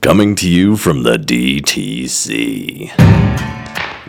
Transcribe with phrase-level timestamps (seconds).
[0.00, 2.90] Coming to you from the DTC.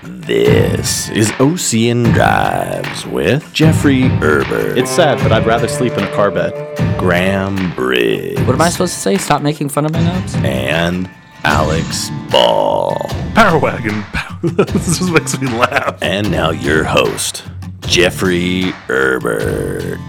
[0.03, 6.11] This is Ocean Drives with Jeffrey Herbert, It's sad, but I'd rather sleep in a
[6.13, 6.53] car bed.
[6.97, 9.17] Graham Briggs, What am I supposed to say?
[9.17, 10.33] Stop making fun of my nubs?
[10.35, 11.09] and
[11.43, 12.95] Alex Ball.
[13.35, 14.03] Power wagon.
[14.43, 15.97] this just makes me laugh.
[16.01, 17.43] And now your host,
[17.81, 19.99] Jeffrey Herbert.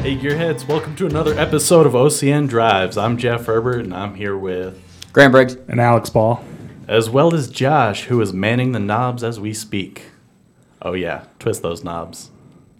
[0.00, 2.96] Hey, Gearheads, welcome to another episode of OCN Drives.
[2.98, 4.80] I'm Jeff Herbert, and I'm here with,
[5.12, 5.56] Graham Briggs.
[5.68, 6.42] And Alex Ball.
[6.88, 10.06] as well as Josh, who is manning the knobs as we speak.
[10.80, 12.30] Oh, yeah, twist those knobs.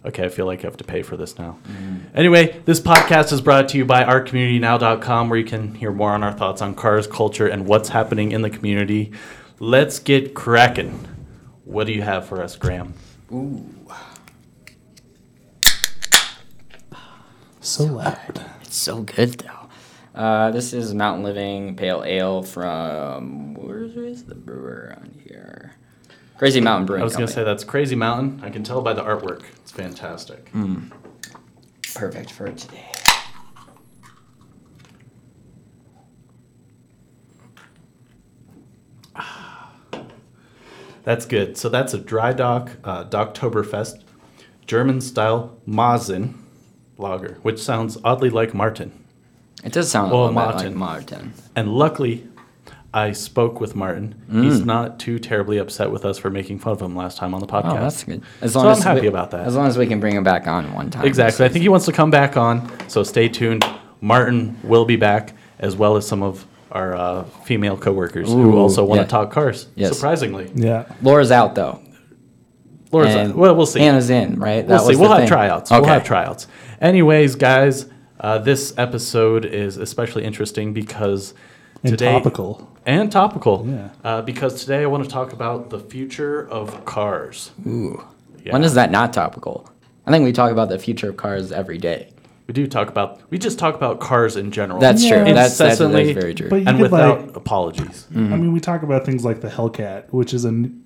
[0.05, 1.57] Okay, I feel like I have to pay for this now.
[1.65, 2.17] Mm-hmm.
[2.17, 6.23] Anyway, this podcast is brought to you by ourcommunitynow.com, where you can hear more on
[6.23, 9.13] our thoughts on cars, culture, and what's happening in the community.
[9.59, 11.07] Let's get cracking.
[11.63, 12.93] What do you have for us, Graham?
[17.63, 18.45] So loud.
[18.61, 19.69] It's so good though.
[20.13, 25.73] Uh, this is Mountain Living Pale Ale from where is the brewer on here?
[26.37, 28.41] Crazy Mountain Brewing I was going to say that's Crazy Mountain.
[28.43, 29.43] I can tell by the artwork.
[29.61, 30.51] It's fantastic.
[31.95, 32.91] Perfect for today.
[41.05, 41.57] That's good.
[41.57, 44.03] So that's a dry dock uh, Docktoberfest
[44.65, 46.42] German style Märzen
[46.97, 48.91] lager, which sounds oddly like Martin.
[49.63, 50.67] It does sound a Well, little bit Martin.
[50.67, 51.33] like Martin.
[51.55, 52.27] And luckily,
[52.93, 54.15] I spoke with Martin.
[54.31, 57.39] He's not too terribly upset with us for making fun of him last time on
[57.39, 57.77] the podcast.
[57.77, 58.21] Oh, that's good.
[58.41, 59.47] As So long I'm as happy we- about that.
[59.47, 61.05] As long as we can bring him back on one time.
[61.05, 61.45] Exactly.
[61.45, 63.65] I think he wants to come back on, so stay tuned.
[64.01, 68.83] Martin will be back, as well as some of our uh, female coworkers who also
[68.83, 69.03] want yeah.
[69.05, 69.67] to talk cars.
[69.75, 69.93] Yes.
[69.95, 70.85] Surprisingly, Yeah.
[71.01, 71.79] Laura's out though.
[72.93, 73.79] Laura's And well, we'll see.
[73.79, 74.65] Hannah's in, right?
[74.65, 74.87] We'll That see.
[74.89, 75.27] was We'll have thing.
[75.27, 75.71] tryouts.
[75.71, 75.81] Okay.
[75.81, 76.47] We'll have tryouts.
[76.79, 77.87] Anyways, guys,
[78.19, 81.33] uh, this episode is especially interesting because
[81.83, 82.69] And today topical.
[82.85, 83.65] and topical.
[83.67, 83.89] Yeah.
[84.03, 87.51] Uh, because today I want to talk about the future of cars.
[87.67, 88.03] Ooh.
[88.43, 88.53] Yeah.
[88.53, 89.69] When is that not topical?
[90.05, 92.09] I think we talk about the future of cars every day.
[92.45, 93.21] We do talk about.
[93.29, 94.77] We just talk about cars in general.
[94.81, 95.23] That's Yeah.
[95.23, 95.33] true.
[95.33, 96.49] That's, that's, that's very true.
[96.67, 98.05] And without like- apologies.
[98.13, 100.81] I mean, we talk about things like the Hellcat, which is a n-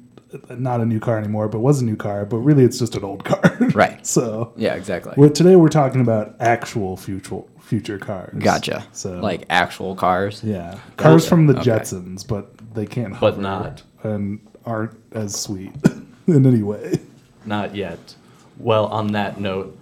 [0.49, 3.03] not a new car anymore, but was a new car, but really it's just an
[3.03, 3.41] old car.
[3.73, 4.05] Right.
[4.05, 5.13] so yeah, exactly.
[5.17, 8.33] well, today we're talking about actual future future cars.
[8.41, 8.85] Gotcha.
[8.93, 10.43] So like actual cars.
[10.43, 11.29] yeah, cars Okay.
[11.29, 11.69] from the Okay.
[11.71, 13.83] Jetsons, but they can't But hover not.
[14.03, 15.71] and aren't as sweet
[16.27, 16.99] in any way.
[17.45, 18.16] Not yet.
[18.57, 19.77] Well, on that note,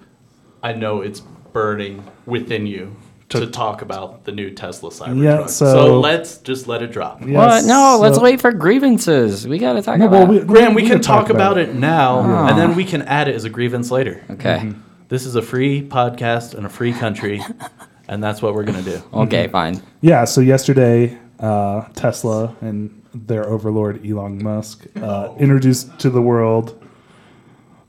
[0.61, 1.21] I know it's
[1.53, 2.95] burning within you
[3.39, 5.23] to, talk about the new Tesla Cybertruck.
[5.23, 7.21] Yeah, so, so- let's just let it drop.
[7.21, 7.29] What?
[7.29, 9.47] Yes, No, let's wait for grievances.
[9.47, 10.29] We gotta talk No, about.
[10.29, 11.69] well, we, Graham, we, can talk, about, it.
[11.69, 14.23] it now, and then we can add it as a grievance later.
[14.31, 14.71] okay.
[15.07, 17.39] This is a free podcast in a free country,
[18.07, 19.01] and that's what we're gonna do.
[19.13, 19.81] Okay, fine.
[20.01, 26.83] Yeah, so yesterday, uh, Tesla and their overlord Elon Musk uh, introduced to the world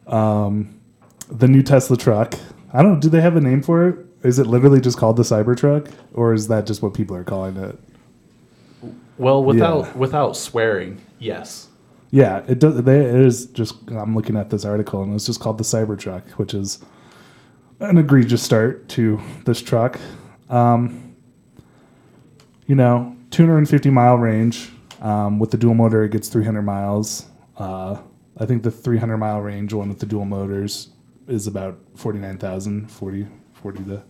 [0.07, 0.79] um,
[1.29, 2.35] the new Tesla truck.
[2.73, 4.06] I don't know, do they have a name for it?
[4.27, 7.57] Is it literally just called the Cybertruck, or is that just what people are calling
[7.57, 7.79] it?
[9.19, 9.93] Well, without Yeah.
[9.97, 11.69] without swearing, yes.
[12.11, 12.83] Yeah, it does.
[12.83, 13.77] They, it is just.
[13.89, 16.81] I'm looking at this article, and it's just called the Cybertruck, which is
[17.79, 19.99] an egregious start to this truck.
[20.51, 21.15] Um,
[22.67, 24.71] you know, 250 mile range
[25.01, 26.03] um, with the dual motor.
[26.05, 27.27] It gets 300 miles.
[27.57, 27.99] Uh,
[28.39, 30.89] I think the 300 mile range one with the dual motors
[31.29, 34.03] is about 49,000, 40, 40 to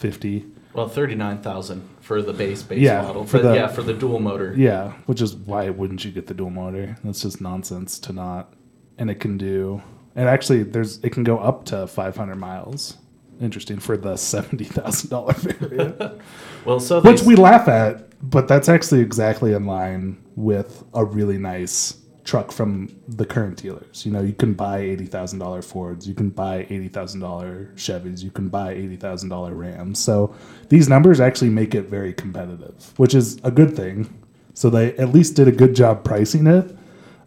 [0.00, 0.44] 50.
[0.72, 3.82] Well, thirty nine thousand for the base base Yeah, model, for but the- yeah, for
[3.82, 4.54] the dual motor.
[4.56, 6.96] Yeah, which is why wouldn't you get the dual motor?
[7.04, 8.52] That's just nonsense to not.
[8.98, 9.82] And it can do.
[10.14, 12.96] And actually, there's it can go up to 500 miles.
[13.40, 16.20] Interesting for the seventy thousand dollar variant,
[16.64, 21.38] Well, so which we laugh at, but that's actually exactly in line with a really
[21.38, 21.96] nice
[22.30, 24.06] truck from the current dealers.
[24.06, 27.72] You know, you can buy eighty thousand dollar Fords, you can buy eighty thousand dollar
[27.74, 29.98] Chevys, you can buy eighty thousand dollar Rams.
[29.98, 30.32] So
[30.68, 34.16] these numbers actually make it very competitive, which is a good thing.
[34.54, 36.76] So they at least did a good job pricing it.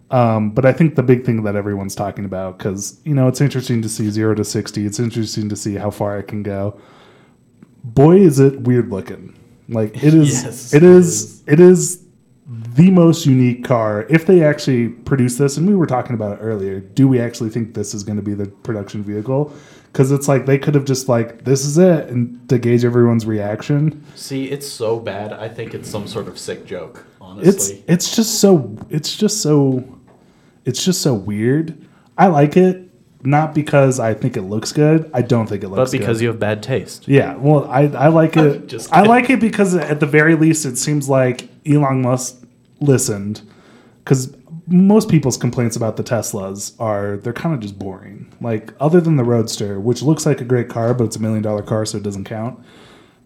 [0.09, 3.41] Um, but I think the big thing that everyone's talking about, because you know, it's
[3.41, 4.85] interesting to see zero to sixty.
[4.85, 6.79] It's interesting to see how far it can go.
[7.83, 9.37] Boy, is it weird looking!
[9.67, 10.43] Like it is.
[10.45, 11.43] Yes, it it is.
[11.45, 12.02] It is
[12.75, 14.05] the most unique car.
[14.09, 17.49] If they actually produce this, and we were talking about it earlier, do we actually
[17.49, 19.53] think this is going to be the production vehicle?
[19.91, 23.25] Because it's like they could have just like this is it, and to gauge everyone's
[23.25, 24.03] reaction.
[24.15, 25.33] see, it's so bad.
[25.33, 27.05] I think it's some sort of sick joke.
[27.21, 29.83] Honestly, it's it's just so it's just so
[30.65, 31.77] it's just so weird.
[32.17, 32.89] I like it.
[33.25, 35.09] not because I think it looks good.
[35.13, 35.97] I don't think it looks good.
[35.97, 36.23] But because good.
[36.23, 37.07] you have bad taste.
[37.07, 38.67] Yeah, well, I, I like it.
[38.67, 42.42] Just I like it because at the very least, it seems like Elon Musk
[42.83, 43.41] listened.
[44.03, 44.35] Because
[44.67, 48.31] most people's complaints about the Teslas are they're kind of just boring.
[48.41, 51.41] Like other than the Roadster, which looks like a great car, but it's a million
[51.41, 52.59] dollar car, so it doesn't count.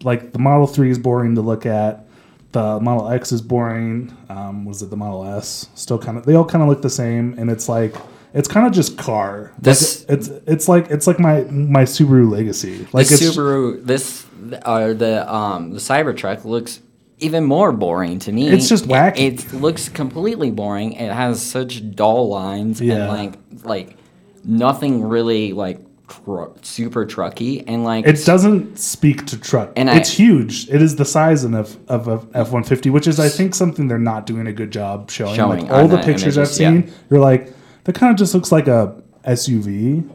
[0.02, 2.04] Like the Model Three is boring to look at.
[2.52, 4.16] The Model X is boring.
[4.28, 5.68] Um, was it the Model S?
[5.74, 6.24] Still kind of.
[6.24, 7.94] They all kind of look the same, and it's like
[8.34, 9.50] it's kind of just car.
[9.54, 12.86] Like, This- it's it's like it's like my my Subaru Legacy.
[12.92, 14.24] Like Subaru, this
[14.62, 16.80] uh, the um the Cybertruck looks
[17.20, 18.48] even more boring to me.
[18.48, 19.18] It's just wacky.
[19.18, 20.92] It, it looks completely boring.
[20.92, 22.94] It has such dull lines Yeah.
[22.94, 23.96] and like like
[24.44, 29.72] nothing really like tr- super trucky and like It doesn't speak to truck.
[29.76, 30.68] And I- it's huge.
[30.70, 33.88] It is the size of of a F one fifty, which is I think something
[33.88, 35.34] they're not doing a good job showing.
[35.34, 36.70] Showing like all the pictures I've images, yeah.
[36.70, 37.52] seen, you're like
[37.84, 38.94] that kind of just looks like a
[39.26, 40.08] SUV.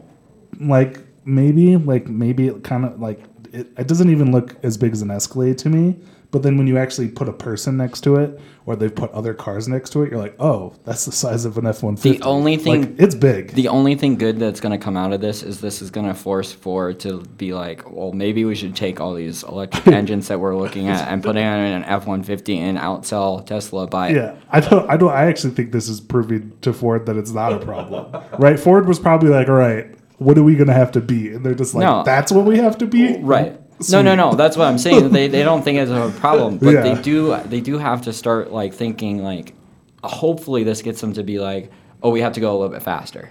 [0.60, 3.20] Like maybe like maybe it kind of like
[3.52, 5.96] it, it doesn't even look as big as an Escalade to me.
[6.34, 9.34] But then when you actually put a person next to it, or they've put other
[9.34, 12.18] cars next to it, you're like, oh, that's the size of an F one fifty.
[12.18, 13.52] The only thing- like, it's big.
[13.52, 16.08] The only thing good that's going to come out of this is this is going
[16.08, 20.26] to force Ford to be like, well, maybe we should take all these electric engines
[20.26, 23.86] that we're looking at and put it in an F one fifty and outsell Tesla
[23.86, 24.90] by Yeah, I don't.
[24.90, 25.12] I don't.
[25.12, 28.10] I actually think this is proving to Ford that it's not a problem,
[28.40, 28.58] right?
[28.58, 29.86] Ford was probably like, "All right,
[30.18, 32.02] what are we gonna have to be?" And they're just like, No.
[32.02, 33.60] "That's what we have to be." Right.
[33.90, 34.34] No, no, no.
[34.34, 35.10] That's what I'm saying.
[35.16, 36.82] they they don't think it's a problem, but Yeah.
[36.82, 37.36] they do.
[37.46, 39.54] They do have to start like thinking like.
[40.02, 41.70] Hopefully, this gets them to be like,
[42.02, 43.30] oh, we have to go a little bit faster.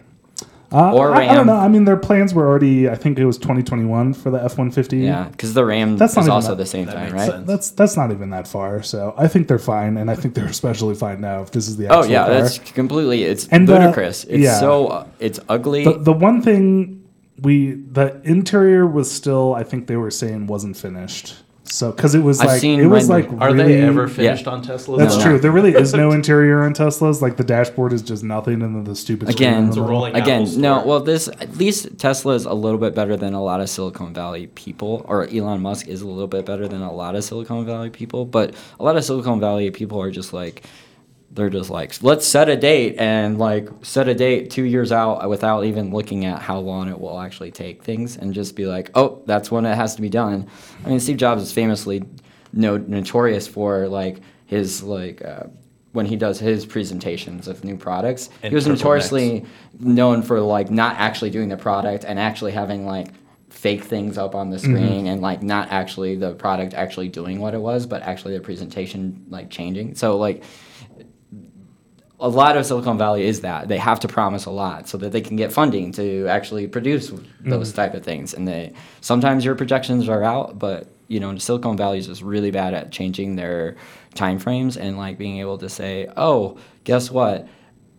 [0.71, 1.53] Uh, Or I, I don't know.
[1.55, 2.89] I mean, their plans were already.
[2.89, 4.97] I think it was 2021 for the F 150.
[4.97, 7.29] Yeah, because the Ram That's not is even also that- the same that time, right?
[7.29, 7.47] sense.
[7.47, 8.81] That's that's not even that far.
[8.81, 11.77] So I think they're fine, and I think they're especially fine now if this is
[11.77, 12.33] the Oh yeah, car.
[12.41, 13.23] that's completely.
[13.23, 14.23] It's And, uh, ludicrous.
[14.23, 14.59] it's yeah.
[14.59, 14.87] so.
[14.87, 15.83] Uh, it's ugly.
[15.83, 17.02] the, the one thing
[17.43, 19.53] we the interior was still.
[19.53, 21.35] I think they were saying wasn't finished.
[21.65, 23.27] So because it was I've like seen it was like.
[23.39, 24.97] Are really- they ever finished on Teslas?
[24.97, 25.23] That's No.
[25.23, 25.39] true.
[25.39, 27.21] There really is no interior on Teslas.
[27.21, 30.47] Like the dashboard is just nothing, and then the stupid Again, It's a rolling Again,
[30.61, 30.85] no.
[30.85, 34.13] Well, this at least Tesla is a little bit better than a lot of Silicon
[34.13, 37.65] Valley people, or Elon Musk is a little bit better than a lot of Silicon
[37.65, 38.25] Valley people.
[38.25, 40.63] But a lot of Silicon Valley people are just like,
[41.33, 45.27] they're just like, let's set a date and like set a date two years out
[45.29, 48.91] without even looking at how long it will actually take things, and just be like,
[48.95, 50.47] oh, that's when it has to be done.
[50.85, 52.03] I mean, Steve Jobs is famously
[52.53, 55.23] no, notorious for like his like.
[55.23, 55.45] Uh,
[55.93, 59.45] when he does his presentations of new products, And he was notoriously
[59.79, 63.09] known for like not actually doing the product and actually having like
[63.51, 64.75] fake things up on the Mm-hmm.
[64.75, 68.39] screen and like not actually the product actually doing what it was, but actually the
[68.43, 69.93] presentation like changing.
[69.93, 70.43] So like
[72.23, 75.11] a lot of Silicon Valley is that they have to promise a lot so that
[75.11, 77.19] they can get funding to actually produce those
[77.69, 77.75] Mm-hmm.
[77.75, 78.33] type of things.
[78.33, 78.71] And they
[79.01, 82.91] sometimes your projections are out, but you know Silicon Valley is just really bad at
[82.93, 83.75] changing their
[84.15, 87.45] time frames and like being able to say, oh, guess what?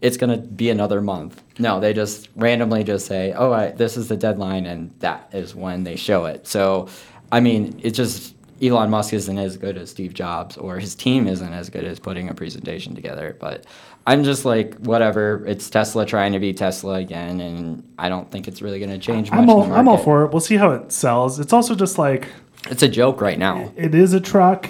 [0.00, 1.42] It's gonna be another month.
[1.58, 5.54] No, they just randomly just say, "Oh, I, this is the deadline," and that is
[5.54, 6.46] when they show it.
[6.46, 6.88] So,
[7.30, 11.26] I mean, it just Elon Musk isn't as good as Steve Jobs, or his team
[11.26, 13.36] isn't as good as putting a presentation together.
[13.40, 13.64] But
[14.06, 15.44] I'm just like, whatever.
[15.46, 18.98] It's Tesla trying to be Tesla again, and I don't think it's really going to
[18.98, 19.40] change much.
[19.40, 20.30] I'm all I'm all for it.
[20.32, 21.40] We'll see how it sells.
[21.40, 22.28] It's also just like
[22.70, 23.72] It's a joke right now.
[23.76, 24.68] it is a truck,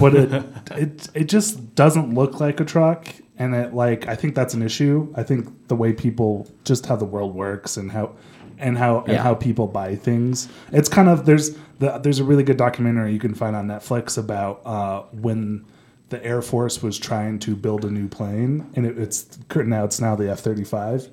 [0.00, 0.32] but it
[0.72, 4.62] it it just doesn't look like a truck, and it like I think that's an
[4.62, 5.12] issue.
[5.14, 8.14] I think the way people just how the world works and how
[8.58, 10.48] and how and how people buy things.
[10.72, 14.16] It's kind of there's the, there's a really good documentary you can find on Netflix
[14.16, 15.66] about uh, when
[16.08, 20.00] the Air Force was trying to build a new plane, and it, it's now it's
[20.00, 21.08] now the F thirty five.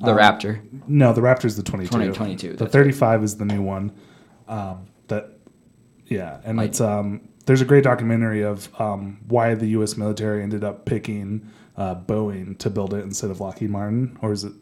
[0.00, 0.60] The Raptor.
[0.86, 1.88] No, the Raptor's the 22.
[1.90, 3.90] 2022, The 35 is the new one.
[4.46, 5.38] Um, that,
[6.06, 9.96] yeah, and Like- it's um, there's a great documentary of um, why the U.S.
[9.96, 14.44] military ended up picking uh, Boeing to build it instead of Lockheed Martin, or is
[14.44, 14.52] it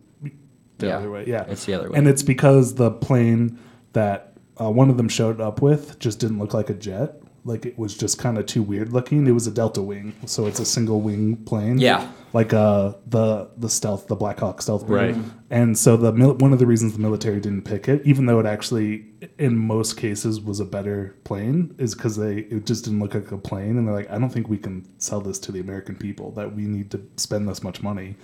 [0.78, 1.24] the Yeah, other way?
[1.26, 1.98] Yeah, it's the other way.
[1.98, 3.58] And it's because the plane
[3.92, 7.20] that uh, one of them showed up with just didn't look like a jet.
[7.46, 9.26] Like it was just kind of too weird looking.
[9.26, 12.08] It was a delta wing, so it's a single wing plane Yeah.
[12.32, 15.14] like uh the the stealth the Black Hawk stealth Right.
[15.14, 15.30] plane.
[15.48, 18.40] And so the mil- one of the reasons the military didn't pick it, even though
[18.40, 19.06] it actually
[19.38, 23.30] in most cases was a better plane, is because they it just didn't look like
[23.30, 25.94] a plane, and they're like, I don't think we can sell this to the American
[25.94, 28.16] people that we need to spend this much money.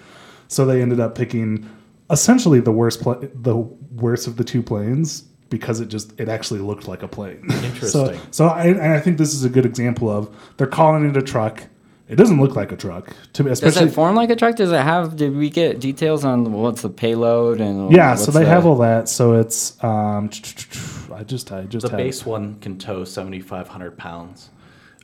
[0.48, 1.68] So they ended up picking
[2.10, 6.58] essentially the worst pla- the worst of the two planes because it just it actually
[6.60, 7.42] looked like a plane.
[7.50, 7.88] Interesting.
[7.88, 11.16] So, so I, and I think this is a good example of they're calling it
[11.16, 11.64] a truck,
[12.08, 13.88] it doesn't look like a truck to me, Does especially.
[13.90, 14.56] it form like a truck?
[14.56, 15.14] Does it have?
[15.16, 17.92] Did we get details on what's the payload and?
[17.92, 19.08] yeah, so they the- have all that.
[19.08, 20.30] So it's um,
[21.14, 24.48] I just I just The had- base one can tow 7,500 pounds.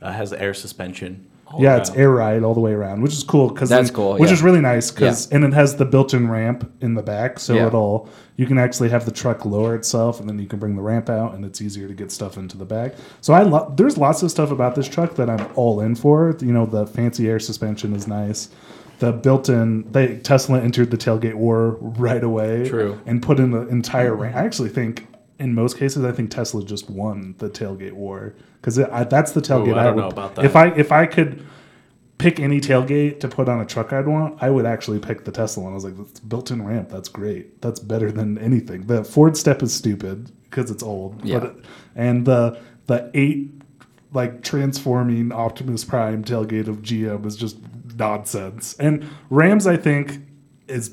[0.01, 1.28] Uh, has air suspension.
[1.51, 4.13] All Yeah, it's air ride all the way around, which is cool because That's cool,
[4.17, 4.33] which yeah.
[4.33, 7.67] is really nice because and it has the built-in ramp in the back, so Yeah.
[7.67, 10.81] it'll you can actually have the truck lower itself, and then you can bring the
[10.81, 12.95] ramp out, and it's easier to get stuff into the back.
[13.21, 13.75] So I love.
[13.75, 16.35] There's lots of stuff about this truck that I'm all in for.
[16.39, 18.47] You know, the fancy air suspension is nice.
[18.99, 22.99] The built-in, they Tesla entered the tailgate war right away, True.
[23.05, 24.35] and put in the entire ramp.
[24.35, 25.07] I actually think.
[25.39, 29.77] In most cases, I think Tesla just won the tailgate war because that's the tailgate
[29.77, 30.45] I don't would, know about that.
[30.45, 31.45] If I if I could
[32.17, 35.31] pick any tailgate to put on a truck I'd want, I would actually pick the
[35.31, 35.71] Tesla one.
[35.71, 36.89] I was like, that's built-in ramp.
[36.89, 37.61] That's great.
[37.61, 38.87] That's better than anything.
[38.87, 41.23] The Ford Step is stupid because it's old.
[41.25, 41.39] Yeah.
[41.39, 41.59] But
[41.95, 43.51] and the the eight
[44.11, 47.57] like transforming Optimus Prime tailgate of GM is just
[47.95, 48.75] nonsense.
[48.79, 50.19] And Rams, I think,
[50.67, 50.89] is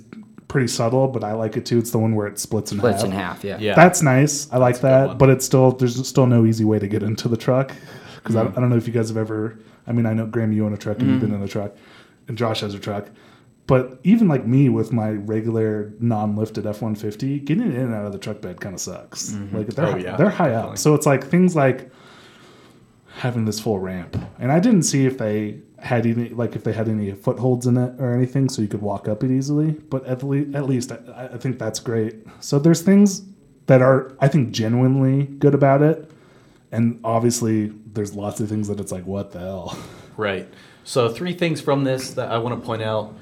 [0.49, 1.79] pretty subtle, but I like it too.
[1.79, 3.05] It's the one where it splits in Splits half.
[3.07, 3.45] in half.
[3.45, 3.59] Yeah.
[3.59, 3.75] Yeah.
[3.75, 4.51] That's nice.
[4.53, 7.37] I like that, but it's still there's still no easy way to get into the
[7.37, 7.73] truck
[8.17, 8.47] because Mm.
[8.55, 9.59] I, I don't know if you guys have ever.
[9.87, 11.37] I mean, I know Graham, you own a truck and you've been Mm.
[11.37, 11.73] in a truck,
[12.29, 13.09] and Josh has a truck.
[13.69, 18.07] But even like me with my regular non-lifted F one fifty, getting in and out
[18.07, 19.33] of the truck bed kind of sucks.
[19.53, 20.71] Like they're Oh, yeah, they're high definitely.
[20.73, 21.91] up, so it's like things like
[23.19, 24.17] having this full ramp.
[24.39, 27.77] And I didn't see if they had any like if they had any footholds in
[27.77, 29.73] it or anything, so you could walk up it easily.
[29.73, 32.27] But at least at least I, I think that's great.
[32.41, 33.23] So there's things
[33.67, 36.11] that are I think genuinely good about it,
[36.73, 39.79] and obviously there's lots of things that it's like what the hell.
[40.17, 40.49] Right.
[40.83, 43.15] So three things from this that I want to point out.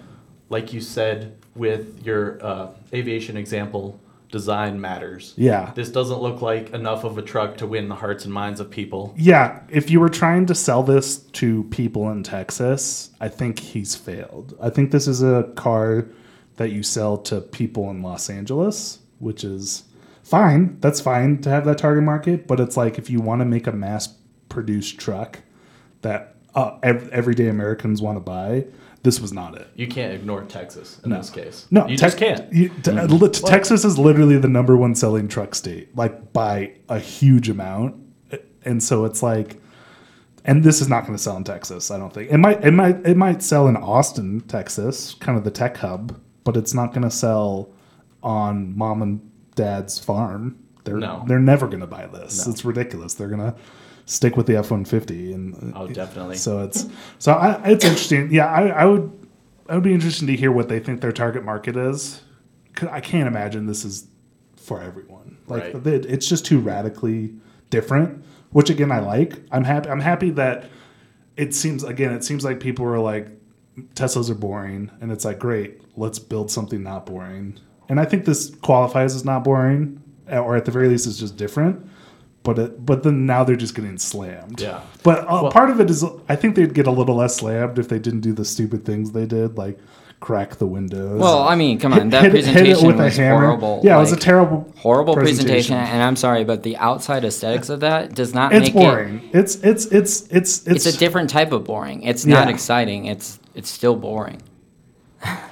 [0.48, 3.98] Like you said with your uh, aviation example,
[4.34, 5.32] design matters.
[5.36, 5.70] Yeah.
[5.76, 8.68] This doesn't look like enough of a truck to win the hearts and minds of
[8.68, 9.14] people.
[9.16, 13.94] Yeah, if you were trying to sell this to people in Texas, I think he's
[13.94, 14.58] failed.
[14.60, 16.08] I think this is a car
[16.56, 19.84] that you sell to people in Los Angeles, which is
[20.24, 20.78] fine.
[20.80, 23.68] That's fine to have that target market, but it's like if you want to make
[23.68, 24.08] a mass
[24.48, 25.38] produced truck
[26.02, 28.64] that uh, ev- everyday Americans want to buy,
[29.04, 29.68] this was not it.
[29.76, 31.66] You can't ignore Texas in this case.
[31.70, 32.52] No, you Tex- just can't.
[32.52, 33.14] you- te- mm-hmm.
[33.14, 37.94] li- Texas is literally the number one selling truck state, like by a huge amount,
[38.64, 39.60] and so it's like,
[40.44, 41.90] and this is not going to sell in Texas.
[41.92, 42.64] I don't think it might.
[42.64, 43.06] It might.
[43.06, 47.02] It might sell in Austin, Texas, kind of the tech hub, but it's not going
[47.04, 47.70] to sell
[48.22, 50.58] on mom and dad's farm.
[50.84, 51.24] They're No.
[51.26, 52.46] they're never going to buy this.
[52.46, 52.52] No.
[52.52, 53.14] It's ridiculous.
[53.14, 53.54] They're going to
[54.06, 56.36] stick with the F one fifty and uh, Oh, definitely.
[56.36, 56.86] so it's
[57.18, 58.32] so I, it's interesting.
[58.32, 59.28] Yeah, I, I would
[59.68, 62.22] I would be interested to hear what they think their target market is.
[62.90, 64.06] I can't imagine this is
[64.56, 65.38] for everyone.
[65.46, 65.86] Like Right.
[65.86, 67.34] it- it's just too radically
[67.70, 68.24] different.
[68.50, 69.34] Which again I like.
[69.50, 69.88] I'm happy.
[69.90, 70.66] I'm happy that
[71.36, 73.28] it seems again it seems like people are like
[73.94, 75.80] Teslas are boring, and it's like great.
[75.96, 77.58] Let's build something not boring.
[77.88, 81.36] And I think this qualifies as not boring, or at the very least, it's just
[81.36, 81.84] different.
[82.44, 84.60] But it, but then now they're just getting slammed.
[84.60, 84.82] Yeah.
[85.02, 87.88] But uh, part of it is, I think they'd get a little less slammed if
[87.88, 89.78] they didn't do the stupid things they did, like
[90.20, 91.20] crack the windows.
[91.20, 93.80] Well, I mean, come on, that Hit it- hit presentation with a was horrible.
[93.82, 95.74] Yeah, it was a terrible, horrible presentation.
[95.76, 99.28] And I'm sorry, but the outside aesthetics of that does not It's make boring.
[99.32, 102.02] It's it's it's it's it's, It's a different type of boring.
[102.02, 102.52] It's not Yeah.
[102.54, 103.06] exciting.
[103.06, 104.42] It's it's still boring.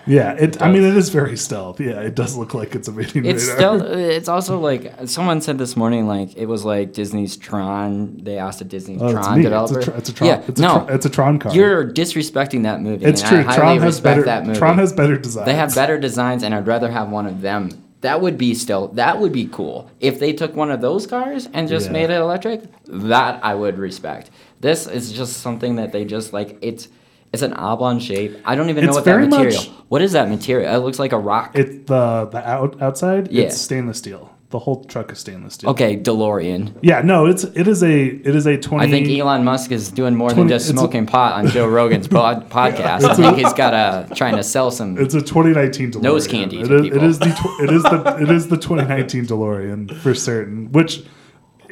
[0.06, 0.32] Yeah.
[0.34, 1.80] It, I mean, it is very stealth.
[1.80, 3.24] Yeah, it does look like it's a meeting.
[3.24, 3.78] It's radar.
[3.78, 3.98] still.
[3.98, 6.06] It's also like someone said this morning.
[6.06, 8.18] Like it was like Disney's Tron.
[8.22, 9.42] They asked a Disney Oh, Tron neat.
[9.44, 9.78] developer.
[9.80, 10.28] It's a, it's a Tron.
[10.30, 11.54] Yeah, it's a no, Tron, it's a Tron car.
[11.54, 13.04] you're disrespecting that movie.
[13.04, 13.44] it's true.
[13.46, 14.22] I Tron has better.
[14.24, 14.58] that movie.
[14.58, 15.46] Tron has better design.
[15.46, 17.70] They have better designs, and I'd rather have one of them.
[18.02, 18.88] That would be still.
[18.88, 21.92] That would be cool if they took one of those cars and just Yeah.
[21.92, 22.62] made it electric.
[22.86, 24.30] That I would respect.
[24.60, 26.58] This is just something that they just like.
[26.62, 26.88] It's
[27.32, 28.36] it's an oblong shape.
[28.44, 29.56] I don't even know It's what that very material.
[29.56, 30.74] much- what is that material?
[30.74, 31.56] It looks like a rock.
[31.56, 33.30] It the the out, outside.
[33.30, 33.44] Yeah.
[33.44, 34.30] It's stainless steel.
[34.50, 35.70] The whole truck is stainless steel.
[35.70, 36.74] okay, DeLorean.
[36.82, 37.00] Yeah.
[37.00, 37.24] No.
[37.24, 38.84] It's it is a it is a twenty.
[38.86, 41.46] I think Elon Musk is doing more 20 than just it's a- smoking pot on
[41.48, 43.02] Joe Rogan's pod, podcast.
[43.04, 44.98] I think he's got a trying to sell some.
[44.98, 46.02] It's a 2019 DeLorean.
[46.02, 47.08] Nose candy It to is, it people.
[47.08, 51.02] is the tw- it is the it is the 2019 DeLorean for certain, which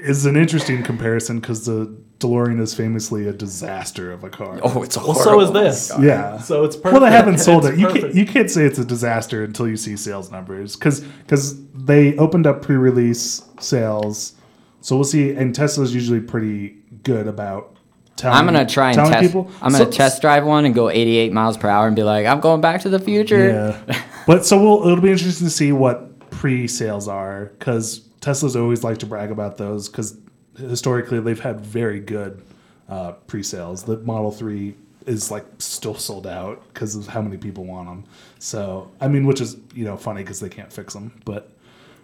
[0.03, 4.59] is an interesting comparison because the DeLorean is famously a disaster of a car.
[4.63, 5.47] oh, it's a Well, horrible.
[5.47, 5.93] so is this.
[6.03, 6.39] yeah.
[6.39, 6.93] So it's perfect.
[6.93, 7.81] Well, they haven't sold It's it.
[7.81, 11.65] You can't, you can't say it's a disaster until you see sales numbers because because
[11.73, 14.35] they opened up pre-release sales.
[14.83, 15.31] So we'll see.
[15.33, 17.77] And Tesla's usually pretty good about
[18.17, 18.37] telling.
[18.37, 19.23] I'm gonna try and telling test.
[19.27, 19.51] people.
[19.63, 22.27] I'm gonna So- test drive one and go 88 miles per hour and be like,
[22.27, 23.49] I'm going back to the future.
[23.89, 28.85] Yeah, but so we'll, it'll be interesting to see what pre-sales are because Tesla's always
[28.85, 30.17] like to brag about those because
[30.57, 32.43] historically they've had very good
[32.89, 33.85] uh, pre-sales.
[33.85, 34.75] The Model Three
[35.07, 38.05] is like still sold out because of how many people want them.
[38.39, 41.51] So I mean, which is you know funny because they can't fix them, but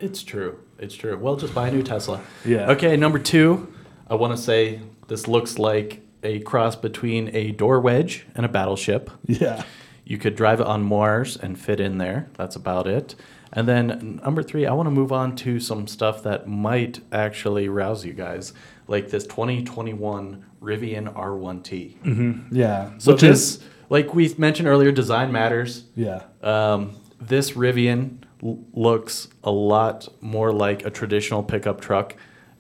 [0.01, 0.59] It's true.
[0.79, 1.17] It's true.
[1.17, 2.21] Well, just buy a new Tesla.
[2.45, 2.71] Yeah.
[2.71, 3.73] Okay, number two,
[4.09, 8.49] I want to say this looks like a cross between a door wedge and a
[8.49, 9.11] battleship.
[9.27, 9.63] yeah,
[10.05, 12.29] You could drive it on Mars and fit in there.
[12.35, 13.15] That's about it.
[13.57, 17.69] And then number three, I want to move on to some stuff that might actually
[17.69, 18.53] rouse you guys,
[18.87, 22.49] like this 2021 Rivian R1T.
[22.53, 22.91] yeah.
[22.99, 25.85] So which this, is like we mentioned earlier, design matters.
[25.95, 32.15] yeah, Um, this Rivian l- looks a lot more like a traditional pickup truck.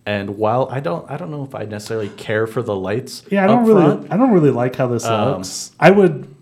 [0.06, 3.24] And while I don't, I don't know if I necessarily care for the lights.
[3.30, 3.42] yeah.
[3.44, 5.72] I don't really, front, I don't really like how this Um, looks.
[5.80, 6.32] I would,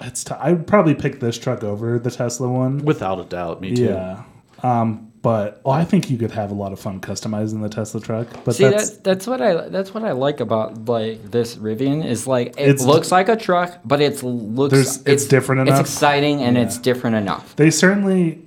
[0.00, 2.78] it's t- I would probably pick this truck over the Tesla one.
[2.84, 3.84] without a doubt, me too.
[3.84, 4.22] Yeah.
[4.62, 8.00] Um, but well, I think you could have a lot of fun customizing the Tesla
[8.00, 8.26] truck.
[8.44, 12.04] But See, that's that's that's what I that's what I like about like this Rivian
[12.04, 15.80] is like it looks like a truck, but it's looks There's- it's different enough.
[15.80, 16.64] It's exciting and Yeah.
[16.64, 17.56] it's different enough.
[17.56, 18.40] they certainly.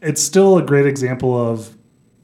[0.00, 1.76] It's still a great example of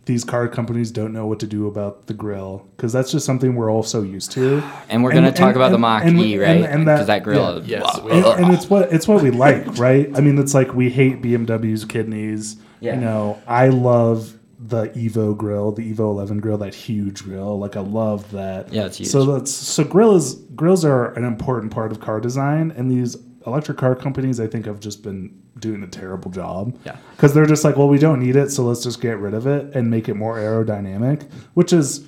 [0.07, 3.55] these car companies don't know what to do about the grill because that's just something
[3.57, 4.63] we're all so used to.
[4.89, 6.63] And we're gonna talk about the and- Mach and- E, right?
[6.65, 7.39] and Because that, grill.
[7.41, 7.59] yeah.
[7.61, 10.11] is- Yes, and, and it's what it's what we like, right?
[10.17, 12.57] I mean, it's like we hate BMW's kidneys.
[12.81, 12.95] Yeah.
[12.97, 17.59] You know, I love the Evo grill, the Evo 11 grill, that huge grill.
[17.59, 18.73] Like I love that.
[18.73, 19.09] Yeah, it's huge.
[19.09, 23.17] So that's so grill is grills are an important part of car design, and these
[23.47, 26.79] electric car companies, I think, have just been doing a terrible job.
[26.85, 26.97] Yeah.
[27.17, 29.47] Because they're just like, well, we don't need it, so let's just get rid of
[29.47, 32.07] it and make it more aerodynamic, which is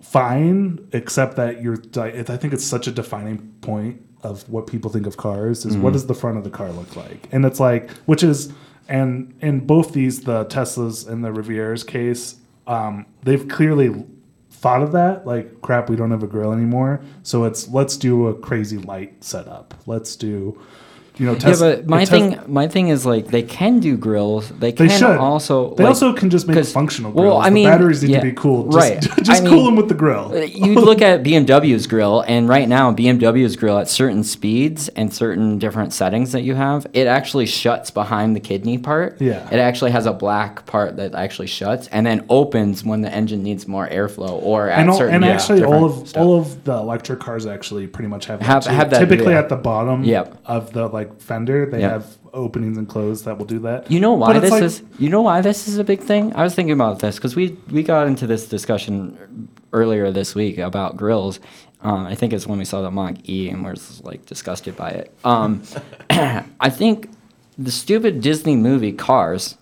[0.00, 1.78] fine, except that you're.
[1.96, 5.82] I think it's such a defining point of what people think of cars is Mm-hmm.
[5.82, 8.52] what does the front of the car look like, and it's like, which is,
[8.88, 14.04] and in both these, the Teslas and the Rivieras case, um, they've clearly
[14.60, 15.26] thought of that.
[15.26, 19.24] Like, crap, we don't have a grill anymore, so it's let's do a crazy light
[19.24, 19.74] setup.
[19.86, 20.60] Let's do.
[21.20, 24.48] You know, Yeah, but my Tes- thing, my thing is like they can do grills.
[24.48, 25.16] They They can should.
[25.18, 25.74] also.
[25.74, 27.26] They like- also can just make functional grills.
[27.34, 27.36] well.
[27.36, 28.70] I mean, the batteries need yeah, to be cool.
[28.72, 29.00] Just, right.
[29.22, 30.32] just I cool mean, them with the grill.
[30.34, 35.12] Uh, you look at BMW's grill, and right now BMW's grill at certain speeds and
[35.12, 39.20] certain different settings that you have, it actually shuts behind the kidney part.
[39.20, 39.46] Yeah.
[39.52, 43.42] It actually has a black part that actually shuts and then opens when the engine
[43.42, 46.22] needs more airflow or at and, all, certain and yeah, actually, all of stuff.
[46.22, 49.40] all of the electric cars actually pretty much have Have- have that, Typically, yeah.
[49.40, 50.38] at the bottom Yep.
[50.46, 51.90] of the like fender, they Yep.
[51.90, 53.90] have openings and closed that will do that.
[53.90, 54.82] You know why this like- is?
[54.98, 56.32] You know why this is a big thing?
[56.34, 60.58] I was thinking about this because we we got into this discussion earlier this week
[60.58, 61.40] about grills.
[61.82, 64.76] Um, I think it's when we saw the Mach E and we're just, like disgusted
[64.76, 65.14] by it.
[65.24, 65.62] Um,
[66.10, 67.08] I think
[67.56, 69.56] the stupid Disney movie Cars,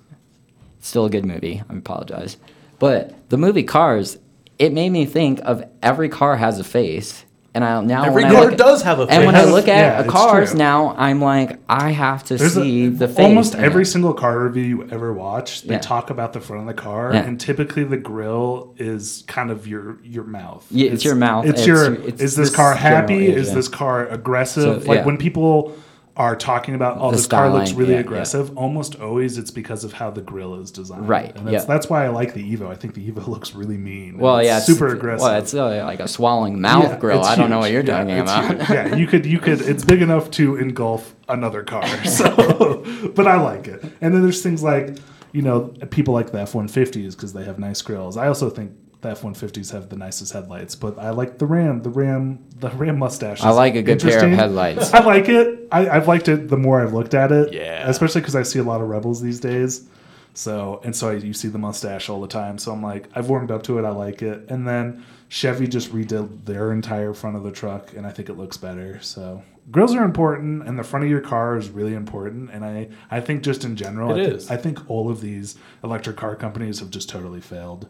[0.81, 1.63] still a good movie.
[1.71, 2.37] I apologize,
[2.81, 4.19] but the movie Cars,
[4.59, 7.25] it made me think of every car has a face.
[7.59, 9.16] And I now Every car look does have a face.
[9.16, 9.53] And when I face.
[9.53, 12.87] look Yeah, at a it's cars now, I'm like, I have to There's a- see
[12.88, 13.18] the face.
[13.18, 13.87] almost every it.
[13.87, 15.81] single car review you ever watch, they Yeah.
[15.81, 17.23] talk about the front of the car, Yeah.
[17.25, 20.64] and typically the grill is kind of your your mouth.
[20.71, 21.47] Yeah, it's your mouth.
[21.47, 21.94] It's, It's- your.
[21.94, 23.27] it's is this this car happy?
[23.29, 24.85] age, is this car aggressive?
[24.85, 25.05] So, like yeah.
[25.05, 25.73] when people
[26.18, 28.00] are talking about, oh, The this car looks really yeah, yeah.
[28.00, 28.59] aggressive.
[28.59, 31.09] Almost always, it's because of how the grill is designed.
[31.09, 31.64] Right, And that's, yeah.
[31.64, 32.68] that's why I like the Evo.
[32.68, 34.18] I think the Evo looks really mean.
[34.18, 35.22] Well, yeah, it's super aggressive.
[35.22, 37.22] Well, it's uh, like a swallowing mouth Yeah, grill.
[37.22, 38.68] I don't know what you're talking it's about.
[38.68, 41.87] yeah, you could you could it's big enough to engulf another car.
[42.04, 43.83] So, but I like it.
[44.00, 44.98] And then there's things like
[45.33, 48.16] you know people like the F150s because they have nice grills.
[48.16, 51.83] I also think the F150s have the nicest headlights, but I like the Ram.
[51.83, 53.43] The Ram, the Ram mustache.
[53.43, 54.93] I like a good pair of headlights.
[54.95, 55.69] I like it.
[55.71, 57.53] I, I've liked it the more I've looked at it.
[57.53, 57.89] Yeah.
[57.89, 59.87] Especially because I see a lot of Rebels these days.
[60.35, 62.59] So and so I, you see the mustache all the time.
[62.59, 63.85] So I'm like, I've warmed up to it.
[63.85, 64.49] I like it.
[64.51, 68.35] And then Chevy just redid their entire front of the truck, and I think it
[68.35, 69.01] looks better.
[69.03, 72.51] So grills are important, and the front of your car is really important.
[72.51, 74.51] And I I think just in general, It I, thi- is.
[74.51, 77.89] I think all of these electric car companies have just totally failed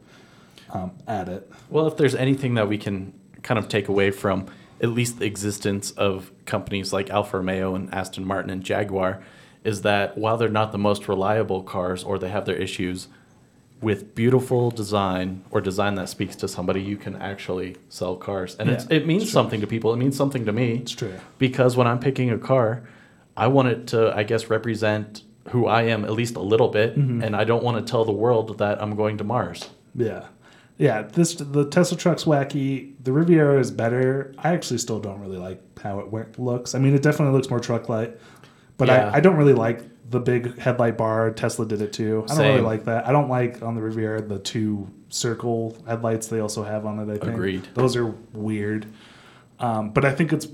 [0.71, 1.51] um, at it.
[1.71, 4.47] Well, if there's anything that we can kind of take away from
[4.81, 9.23] at least the existence of companies like Alfa Romeo and Aston Martin and Jaguar,
[9.65, 13.09] is that while they're not the most reliable cars or they have their issues,
[13.81, 18.69] with beautiful design or design that speaks to somebody, you can actually sell cars, and
[18.71, 19.93] it's, Yeah, it means something to people.
[19.93, 20.75] It means something to me.
[20.79, 21.15] It's true.
[21.39, 22.83] because when I'm picking a car,
[23.37, 26.99] I want it to, I guess, represent who I am at least a little bit,
[26.99, 27.23] Mm-hmm.
[27.23, 29.69] and I don't want to tell the world that I'm going to Mars.
[29.95, 30.25] Yeah.
[30.79, 32.95] Yeah, this the Tesla truck's wacky.
[33.03, 34.33] The Riviera is better.
[34.39, 36.75] I actually still don't really like how it wa- looks.
[36.75, 38.19] I mean, it definitely looks more truck-like,
[38.77, 39.11] but Yeah.
[39.11, 41.31] I, I don't really like the big headlight bar.
[41.33, 42.25] Tesla did it too.
[42.31, 43.07] I don't really like that.
[43.09, 47.13] I don't like on the Riviera the two circle headlights they also have on it.
[47.13, 47.69] I think Agreed.
[47.75, 48.87] Those are weird.
[49.59, 50.47] Um, but I think it's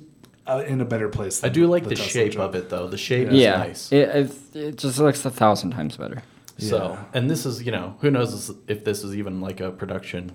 [0.46, 1.44] uh, in a better place.
[1.44, 2.48] I do like the, Tesla shape truck.
[2.48, 2.88] of it though.
[2.88, 3.92] The shape Yeah, is nice.
[3.92, 6.22] it, it it just looks a thousand times better.
[6.56, 10.34] So, and this is, you know, who knows if this is even like a production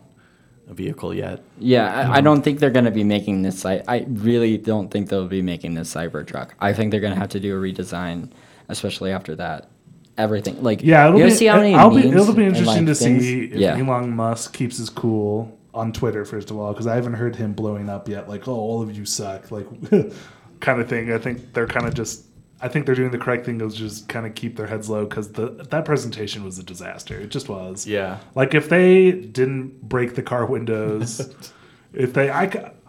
[0.67, 1.43] vehicle yet.
[1.57, 3.65] Yeah, I, I um, don't think they're going to be making this.
[3.65, 6.51] I, I really don't think they'll be making this Cybertruck.
[6.59, 8.31] I think they're going to have to do a redesign,
[8.67, 9.69] especially after that.
[10.17, 11.31] Everything like Yeah, it'll you be.
[11.31, 13.23] see how many I'll be it'll be and, interesting like, to things?
[13.23, 13.77] see if yeah.
[13.77, 17.53] Elon Musk keeps his cool on Twitter first of all, because I haven't heard him
[17.53, 18.27] blowing up yet.
[18.27, 19.65] Like, oh, all of you suck, like
[20.59, 21.13] kind of thing.
[21.13, 22.25] I think they're kind of just.
[22.61, 25.05] I think they're doing the correct thing is just kind of keep their heads low
[25.05, 27.19] because the that presentation was a disaster.
[27.19, 27.87] It just was.
[27.87, 28.19] Yeah.
[28.35, 31.33] Like if they didn't break the car windows,
[31.93, 32.29] if they,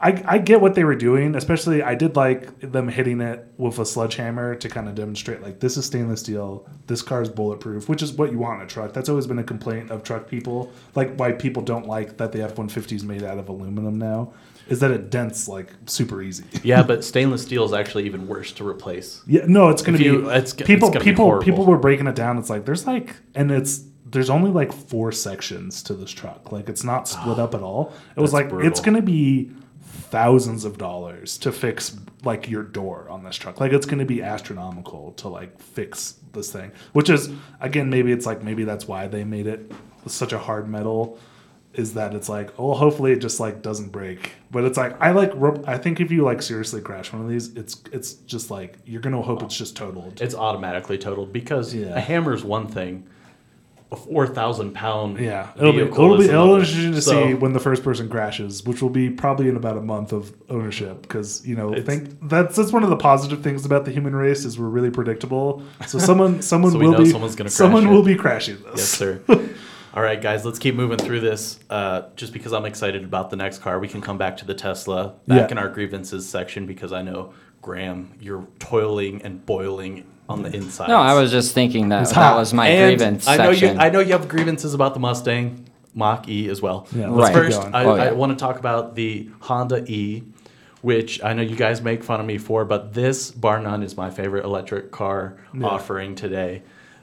[0.03, 1.35] I, I get what they were doing.
[1.35, 5.61] Especially, I did like them hitting it with a sledgehammer to kind of demonstrate like
[5.61, 6.67] this is stainless steel.
[6.87, 8.93] This car is bulletproof, which is what you want in a truck.
[8.93, 10.73] That's always been a complaint of truck people.
[10.95, 13.99] Like why people don't like that the F one fifty is made out of aluminum
[13.99, 14.33] now,
[14.69, 16.45] is that it dents like super easy.
[16.63, 19.23] Yeah, but stainless steel is actually even worse to replace.
[19.27, 20.89] Yeah, no, it's gonna If be you- it's g- people.
[20.89, 21.45] it's gonna be people horrible.
[21.45, 22.39] people were breaking it down.
[22.39, 26.51] It's like there's like, and it's there's only like four sections to this truck.
[26.53, 27.93] Like it's not split up at all.
[28.17, 28.69] It was That's like brutal.
[28.69, 29.51] it's gonna be
[29.83, 33.61] thousands of dollars to fix like your door on this truck.
[33.61, 36.73] Like it's gonna be astronomical to like fix this thing.
[36.93, 39.71] Which is again maybe it's like maybe that's why they made it
[40.07, 41.19] such a hard metal.
[41.81, 45.11] Is that it's like oh hopefully it just like doesn't break, but it's like I
[45.11, 45.33] like
[45.67, 49.01] I think if you like seriously crash one of these, it's it's just like you're
[49.01, 50.21] gonna hope it's just totaled.
[50.21, 51.97] It's automatically totaled because Yeah.
[51.97, 53.05] a hammer's one thing,
[53.93, 57.53] a four thousand pound Yeah, it'll be it'll be it'll interesting to So, see when
[57.55, 61.03] the first person crashes, which will be probably in about a month of ownership.
[61.03, 64.15] Because you know, I think that's that's one of the positive things about the human
[64.15, 65.63] race is we're really predictable.
[65.89, 67.91] So someone someone So will be someone's gonna crash someone it.
[67.91, 68.77] will be crashing this.
[68.77, 69.21] Yes, sir.
[69.93, 71.59] All right, guys, let's keep moving through this.
[71.69, 74.55] Uh, just because I'm excited about the next car, we can come back to the
[74.55, 75.53] Tesla back Yeah.
[75.53, 80.89] in our grievances section because I know Graham, you're toiling and boiling on the inside.
[80.89, 82.37] No, I was just thinking that It's that hot.
[82.39, 83.75] was my and grievance I know section.
[83.77, 83.81] you.
[83.83, 86.87] I know you have grievances about the Mustang Mach E as well.
[86.95, 87.61] Yeah, But let's first.
[87.75, 88.03] I, Oh, yeah.
[88.05, 90.23] I want to talk about the Honda E,
[90.83, 93.97] which I know you guys make fun of me for, but this bar none is
[93.97, 96.63] my favorite electric car offering today.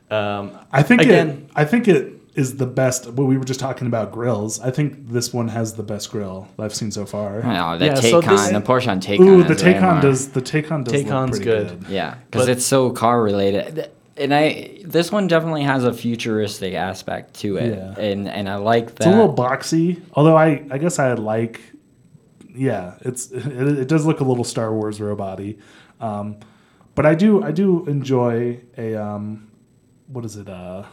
[0.09, 1.49] Um, I think Again- it.
[1.53, 3.07] I think it is the best.
[3.07, 4.59] Well, we were just talking about grills.
[4.61, 7.39] I think this one has the best grill I've seen so far.
[7.43, 9.19] Oh, the Yeah, so Taycan, this- the Porsche on Taycan.
[9.21, 10.29] Ooh, the is way Taycan does.
[10.29, 10.93] The Taycan does.
[10.93, 11.85] look Taycan's pretty good.
[11.89, 13.89] Yeah, because it's so car related.
[14.19, 17.99] And I this one definitely has a futuristic aspect to it, Yeah.
[17.99, 18.97] and and I like that.
[18.97, 21.59] It's a little boxy, although I I guess I like.
[22.55, 23.45] Yeah, it's it,
[23.83, 25.55] it does look a little Star Wars robot-y.
[26.01, 26.37] Um,
[26.95, 29.49] but I do I do enjoy a um,
[30.07, 30.83] what is it uh,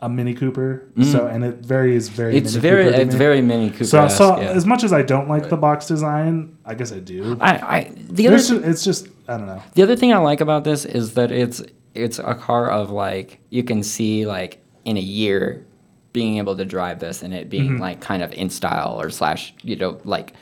[0.00, 0.86] a Mini Cooper.
[1.02, 2.34] So and it varies very.
[2.34, 2.36] Mm.
[2.38, 3.18] it's Mini very Cooper it's me.
[3.18, 3.84] very Mini Cooper.
[3.84, 4.48] So so yeah.
[4.50, 7.36] as much as I don't like the box design, I guess I do.
[7.40, 9.62] I, I the other There's ju- it's just I don't know.
[9.74, 11.62] The other thing I like about this is that it's
[11.94, 15.64] it's a car of like you can see like in a year
[16.12, 17.80] being able to drive this and it being Mm-hmm.
[17.82, 20.32] like kind of in style or slash you know like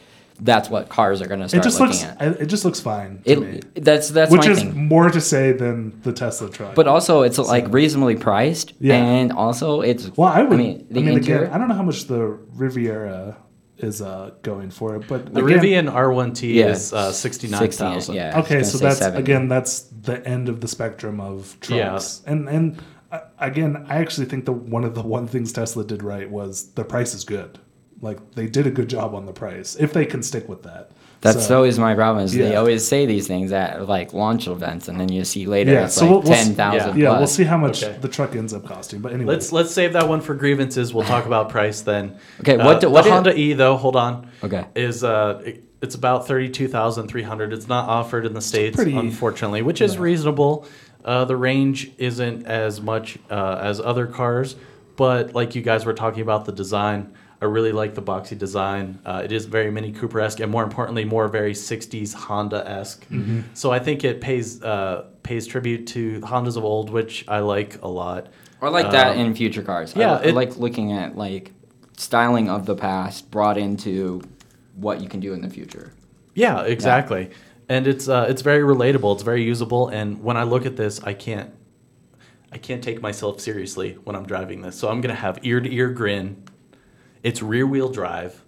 [0.40, 2.40] that's what cars are going to It start just looking looks at.
[2.42, 3.60] it just looks fine to me.
[3.74, 4.88] It that's that's Which my is thing.
[4.88, 6.74] more to say than the Tesla truck.
[6.74, 8.96] But also it's like reasonably priced Yeah.
[8.96, 10.58] and also it's Well, I would.
[10.58, 12.20] I I mean, mean the interior again, I don't know how much the
[12.54, 13.36] Riviera
[13.78, 16.66] is uh, going for it, but the again, Rivian R1T Yeah.
[16.68, 18.14] is uh, 69,000.
[18.14, 18.38] yeah.
[18.40, 19.20] Okay, so that's 70.
[19.22, 22.78] again that's the end of the spectrum of trucks, and and
[23.12, 26.70] uh, again, I actually think the one of the one things Tesla did right was
[26.72, 27.58] the price is good.
[28.04, 30.90] Like they did a good job on the price if they can stick with that.
[31.22, 32.22] That's So- always my problem.
[32.24, 35.72] Is they always say these things at like launch events, and then you see later
[35.72, 36.98] Yeah, it's so like we'll- we'll ten thousand.
[36.98, 37.96] yeah, we'll see how much Okay.
[37.98, 39.00] the truck ends up costing.
[39.00, 40.92] But anyway, Let's let's save that one for grievances.
[40.92, 42.12] We'll talk about price then.
[42.40, 43.76] Okay, Uh, what do- what the i- Honda E though?
[43.76, 44.26] Hold on.
[44.44, 44.66] Okay.
[44.76, 47.54] Is uh, it- it's about thirty two thousand three hundred.
[47.54, 50.66] It's not offered in the states, pretty- unfortunately, which is reasonable.
[51.06, 54.56] Uh, the range isn't as much uh, as other cars,
[54.96, 57.08] but like you guys were talking about the design.
[57.44, 58.98] I really like the boxy design.
[59.04, 63.06] Uh, it is very Mini Cooper esque, and more importantly, more very '60s Honda esque.
[63.08, 63.40] Mm-hmm.
[63.52, 67.82] So I think it pays uh, pays tribute to Hondas of old, which I like
[67.82, 68.28] a lot.
[68.60, 69.94] Or like that Um, in future cars.
[69.94, 71.52] yeah, I, I like looking at like
[71.98, 74.22] styling of the past brought into
[74.74, 75.92] what you can do in the future.
[76.34, 77.30] Yeah, exactly.
[77.68, 79.12] And it's uh, it's very relatable.
[79.14, 79.88] It's very usable.
[79.88, 81.50] And when I look at this, I can't
[82.50, 84.76] I can't take myself seriously when I'm driving this.
[84.76, 86.42] So I'm gonna have ear to ear grin.
[87.24, 88.40] It's rear wheel drive,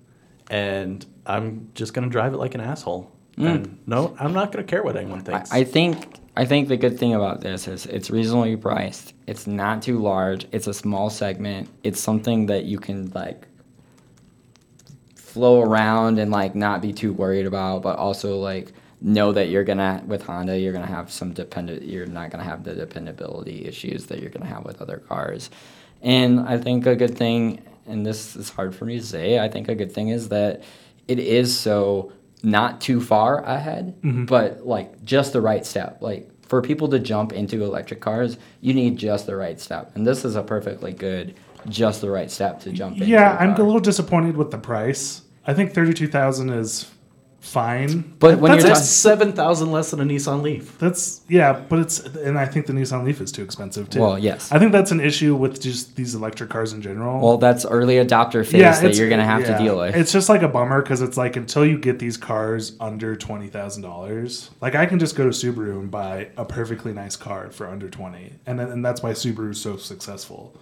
[0.49, 3.11] and I'm just gonna drive it like an asshole.
[3.37, 3.47] Mm.
[3.47, 5.53] And no, I'm not gonna care what anyone I, thinks.
[5.53, 9.15] I think I think the good thing about this is it's reasonably priced.
[9.27, 10.47] It's not too large.
[10.53, 11.69] It's a small segment.
[11.83, 13.49] It's something that you can like
[15.15, 19.65] flow around and like not be too worried about, but also like know that you're
[19.65, 21.83] gonna with Honda, you're gonna have some dependent.
[21.83, 25.51] You're not gonna have the dependability issues that you're gonna have with other cars.
[26.03, 29.49] And I think a good thing, and this is hard for me to say, I
[29.49, 30.63] think a good thing is that
[31.09, 34.25] it is so not too far ahead, mm-hmm.
[34.27, 35.99] but like just the right step.
[36.01, 39.93] Like for people to jump into electric cars, you need just the right step.
[39.95, 41.35] And this is a perfectly good,
[41.69, 43.07] just the right step to jump into.
[43.07, 45.23] Yeah, I'm a little disappointed with the price.
[45.47, 46.91] I think thirty-two thousand is
[47.47, 48.15] fine.
[48.19, 50.79] But when that's, you're That's seven thousand less than a Nissan Leaf.
[50.79, 54.01] that's yeah, but it's and I think the Nissan Leaf is too expensive too.
[54.01, 54.53] Well, yes.
[54.53, 57.21] I think that's an issue with just these electric cars in general.
[57.21, 59.57] Well, that's early adopter phase that you're gonna have yeah.
[59.57, 59.95] to deal with.
[59.97, 63.49] It's just like a bummer because it's like until you get these cars under twenty
[63.49, 67.51] thousand dollars, like I can just go to Subaru and buy a perfectly nice car
[67.51, 70.53] for under twenty, and then- and that's why Subaru is so successful.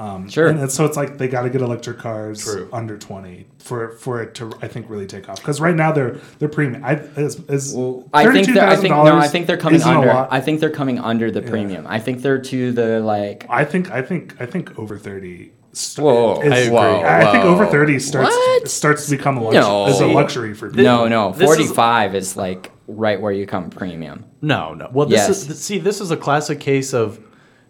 [0.00, 0.48] Um, Sure.
[0.48, 2.70] and so it's like they got to get electric cars True.
[2.72, 6.16] under twenty for for it to I think really take off because right now they're
[6.38, 6.82] they're premium.
[6.82, 7.76] I is, is
[8.14, 10.10] I think they're, I think no, I think they're coming under.
[10.30, 11.86] I think they're coming under the premium.
[11.86, 13.44] I think they're to the like.
[13.50, 15.52] I think I think I think over thirty.
[15.74, 16.70] st- Whoa, is- I agree.
[16.74, 18.68] whoa, I think over thirty starts What?
[18.68, 19.86] starts to become a lux- No.
[19.88, 20.84] is a luxury for people.
[20.84, 24.24] No, no, This is- forty-five is, like right where you come premium.
[24.40, 24.88] No, no.
[24.94, 25.46] Well, this Yes.
[25.50, 27.20] is see, this is a classic case of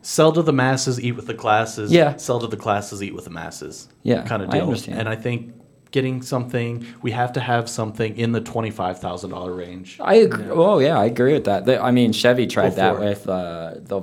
[0.02, 1.92] sell to the masses, eat with the classes.
[1.92, 2.16] Yeah.
[2.16, 3.88] Sell to the classes, eat with the masses.
[4.02, 4.60] Yeah, kind of deal.
[4.60, 4.98] I understand.
[4.98, 5.54] And I think
[5.90, 9.98] getting something, we have to have something in the twenty five thousand dollar range.
[10.00, 10.46] I agree.
[10.50, 11.68] Oh yeah, I agree with that.
[11.82, 13.00] I mean, Chevy tried that it.
[13.00, 14.02] with uh, the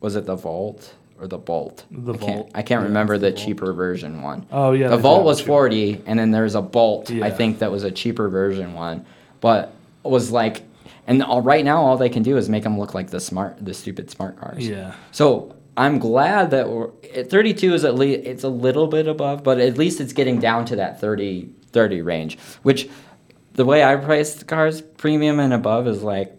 [0.00, 1.84] was it the Volt or the Bolt?
[1.90, 4.46] The I can't, I can't Yeah, remember the, the cheaper version one.
[4.52, 7.10] Oh, yeah, the Volt was have a cheaper- forty, and then there's a Bolt.
[7.10, 7.24] Yeah.
[7.24, 9.06] I think that was a cheaper version one,
[9.40, 9.72] but
[10.04, 10.62] it was like,
[11.06, 13.64] and all, right now all they can do is make them look like the smart,
[13.64, 14.66] the stupid smart cars.
[14.68, 14.94] Yeah.
[15.12, 19.42] So I'm glad that we're, eh, 32 is at least it's a little bit above,
[19.44, 22.88] but at least it's getting down to that 30 30 range, which
[23.52, 26.32] the way I price the cars premium and above is like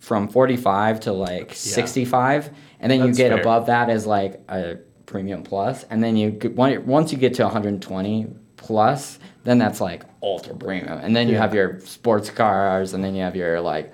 [0.00, 3.40] from 45 to like 65 and then you get fair.
[3.40, 8.26] above that as like a premium plus and then you once you get to 120
[8.56, 11.40] plus then that's like ultra premium and then you Yeah.
[11.42, 13.92] have your sports cars and then you have your like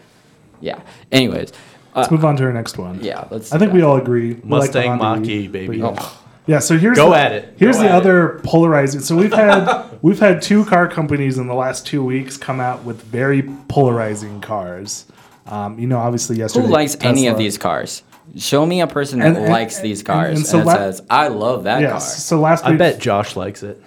[0.60, 0.80] yeah
[1.12, 1.50] anyways
[1.94, 3.00] uh, Let's move on to our next one.
[3.02, 4.34] yeah let's I do think we all agree.
[4.34, 5.78] We like Mustang Honda Mach-E, baby.
[5.78, 5.94] yeah.
[5.98, 6.22] Oh.
[6.48, 7.54] Yeah, so here's Go the, at it.
[7.56, 7.96] Here's Go the at it.
[7.98, 9.00] other polarizing.
[9.00, 12.84] So we've had we've had two car companies in the last two weeks come out
[12.84, 15.06] with very polarizing cars.
[15.46, 16.66] Um, you know, obviously yesterday.
[16.66, 17.04] Who yesterday.
[17.08, 18.02] likes any of these cars?
[18.36, 20.74] Show me a person that And- and- likes these cars and and, so it la-
[20.74, 22.24] says, "I love that Yes.
[22.24, 23.82] So last week, I bet Josh likes it.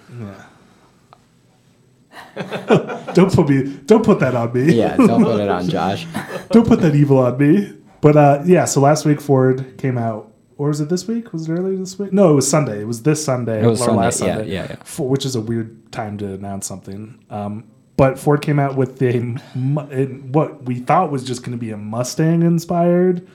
[3.14, 4.74] don't put me, don't put that on me.
[4.74, 6.06] Yeah, don't put it on Josh.
[6.50, 7.76] don't put that evil on me.
[8.00, 11.32] But uh, yeah, so last week Ford came out, or was it this week?
[11.32, 12.12] Was it earlier this week?
[12.12, 12.80] No, it was Sunday.
[12.80, 13.62] It was this Sunday.
[13.62, 14.52] It was or Sunday, last yeah, Sunday.
[14.52, 14.76] yeah, yeah.
[14.84, 17.22] For, which is a weird time to announce something.
[17.28, 17.64] Um,
[17.96, 21.70] but Ford came out with a in what we thought was just going to be
[21.70, 23.28] a Mustang inspired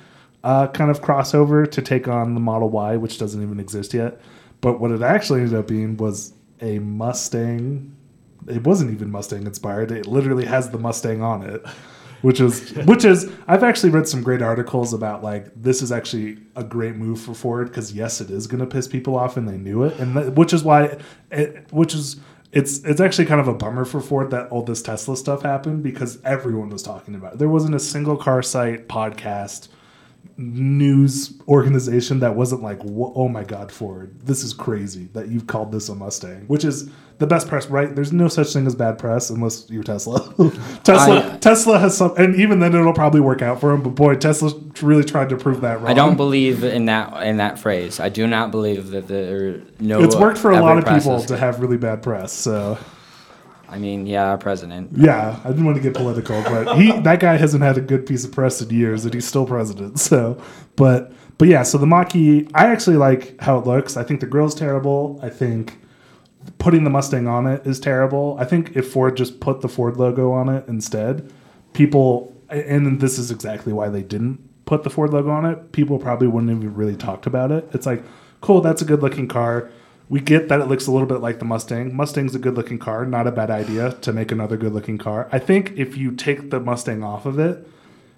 [0.45, 4.21] uh, kind of crossover to take on the Model Y, which doesn't even exist yet.
[4.61, 7.94] But what it actually ended up being was a Mustang.
[8.47, 9.91] It wasn't even Mustang inspired.
[9.91, 11.65] It literally has the Mustang on it
[12.25, 16.39] which is which is I've actually read some great articles about like this is actually
[16.55, 19.47] a great move for Ford because yes, it is going to piss people off and
[19.47, 20.97] they knew it, and which is why
[21.29, 22.19] it, which is
[22.51, 25.83] it's it's actually kind of a bummer for Ford that all this Tesla stuff happened
[25.83, 27.39] because everyone was talking about it.
[27.39, 29.67] There wasn't a single car site podcast
[30.37, 35.71] news organization that wasn't like oh my god ford this is crazy that you've called
[35.71, 37.95] this a mustang which is the best press right?
[37.95, 40.19] There's no such thing as bad press unless you're tesla.
[40.83, 43.81] Tesla I- uh, tesla has some and even then it'll probably work out for him
[43.83, 44.51] but boy tesla
[44.81, 47.99] really tried to prove that wrong I don't believe in that in that phrase.
[47.99, 50.01] I do not believe that there are no.
[50.03, 52.77] it's worked for a lot of people to have really bad press so.
[53.67, 54.91] I mean, yeah, our president.
[54.95, 58.05] yeah i didn't want to get political but he that guy hasn't had a good
[58.05, 60.41] piece of press in years and he's still president so.
[60.75, 63.97] But but yeah so the mach-e i actually like how it looks.
[63.97, 65.19] I think the grill's terrible.
[65.23, 65.79] I think
[66.57, 69.97] putting the mustang on it is terrible i think if ford just put the ford
[69.97, 71.31] logo on it instead
[71.73, 75.99] people and this is exactly why they didn't put the ford logo on it people
[75.99, 78.03] probably wouldn't have even really talked about it it's like
[78.41, 79.69] cool that's a good looking car
[80.09, 81.95] we get that it looks a little bit like the Mustang.
[81.95, 85.27] Mustang's a good looking car, not a bad idea to make another good looking car.
[85.31, 87.67] I think if you take the Mustang off of it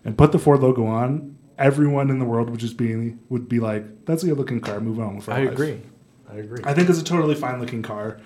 [0.03, 3.59] and put the Ford logo on, everyone in the world would just be would be
[3.59, 4.79] like, "That's a good looking car.
[4.79, 5.81] Move on with our I life." agree.
[6.29, 6.59] I agree.
[6.63, 8.19] I think it's a totally fine looking car.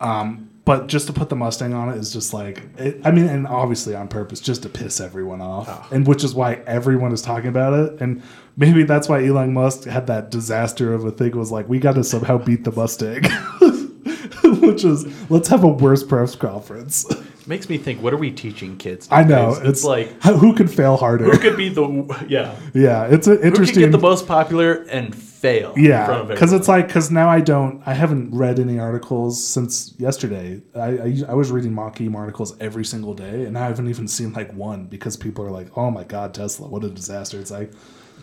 [0.00, 3.26] Um, but just to put the Mustang on it is just like, it, I mean,
[3.26, 7.22] and obviously on purpose, just to piss everyone off, and which is why everyone is
[7.22, 8.00] talking about it.
[8.00, 8.22] And
[8.56, 11.36] maybe that's why Elon Musk had that disaster of a thing.
[11.36, 13.24] Was like, we got to somehow beat the Mustang,
[14.60, 17.06] which is let's have a worse press conference.
[17.46, 18.02] makes me think.
[18.02, 19.08] What are we teaching kids?
[19.10, 19.68] I know nowadays?
[19.68, 21.24] it's, like like who could fail harder.
[21.24, 23.80] who could be the yeah yeah, it's an interesting.
[23.80, 25.72] who could get the most popular and fail.
[25.76, 30.60] yeah, because it's like because now I don't I haven't read any articles since yesterday.
[30.74, 34.32] I, I I was reading Mach-E articles every single day, and I haven't even seen
[34.32, 37.72] like one because people are like, "Oh my god, Tesla, what a disaster!" It's like,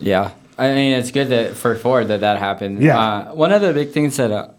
[0.00, 2.82] Yeah, I mean it's good that for Ford that that happened.
[2.82, 2.98] Yeah.
[2.98, 4.50] Uh, one of the big things that uh,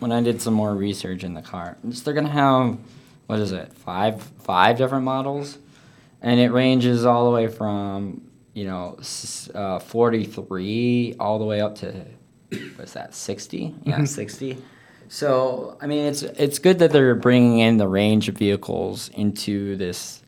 [0.00, 2.76] when I did some more research in the car, is they're gonna have
[3.26, 5.58] what is it five five different models,
[6.22, 8.22] and it ranges all the way from
[8.58, 8.98] you know
[9.54, 12.04] uh, forty three all the way up to
[12.76, 13.72] what's that sixty?
[13.84, 14.58] Yeah, sixty.
[15.08, 19.76] So I mean it's it's good that they're bringing in the range of vehicles into
[19.76, 20.22] this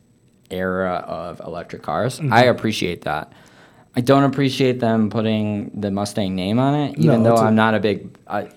[0.49, 2.21] era of electric cars.
[2.31, 3.33] I appreciate that.
[3.95, 7.55] I don't appreciate them putting the Mustang name on it, even No, though a- I'm
[7.55, 8.17] not a big.
[8.25, 8.47] I, am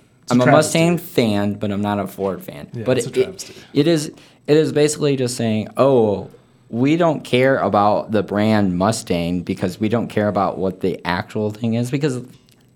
[0.41, 0.51] a travesty.
[0.53, 2.69] Mustang fan, but I'm not a Ford fan.
[2.73, 4.13] Yeah, but it's a it, it, it is
[4.47, 6.31] it is basically just saying, oh,
[6.75, 11.51] we don't care about the brand Mustang because we don't care about what the actual
[11.53, 12.21] thing is because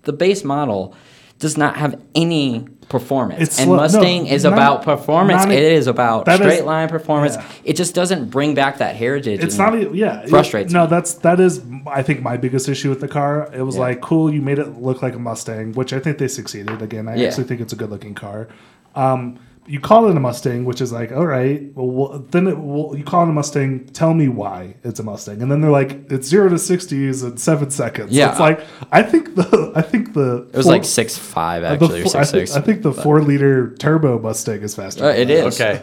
[0.03, 0.95] the base model
[1.37, 3.41] does not have any performance.
[3.41, 5.45] It's and slow- no, Mustang is not- about performance.
[5.45, 7.35] e- it is about that is- straight line performance.
[7.35, 7.43] yeah.
[7.65, 9.43] It just doesn't bring back that heritage.
[9.43, 10.89] it's not yeah it- frustrates no me.
[10.89, 13.81] that's that is i think my biggest issue with the car it was Yeah.
[13.81, 17.07] like cool you made it look like a mustang which i think they succeeded again
[17.09, 17.27] i Yeah.
[17.27, 18.47] actually think it's a good looking car
[18.95, 19.37] um
[19.69, 22.95] you call it a mustang which is like all right well, well then it, well,
[22.97, 25.91] you call it a mustang tell me why it's a mustang and then they're like
[26.11, 28.31] it's zero to 60s in seven seconds Yeah.
[28.31, 32.05] it's like i think the i think the It was like six five actually, or
[32.05, 32.55] I, six think, six.
[32.55, 35.47] I think the four liter turbo mustang is faster Uh, than it that.
[35.47, 35.61] is.
[35.61, 35.81] Okay.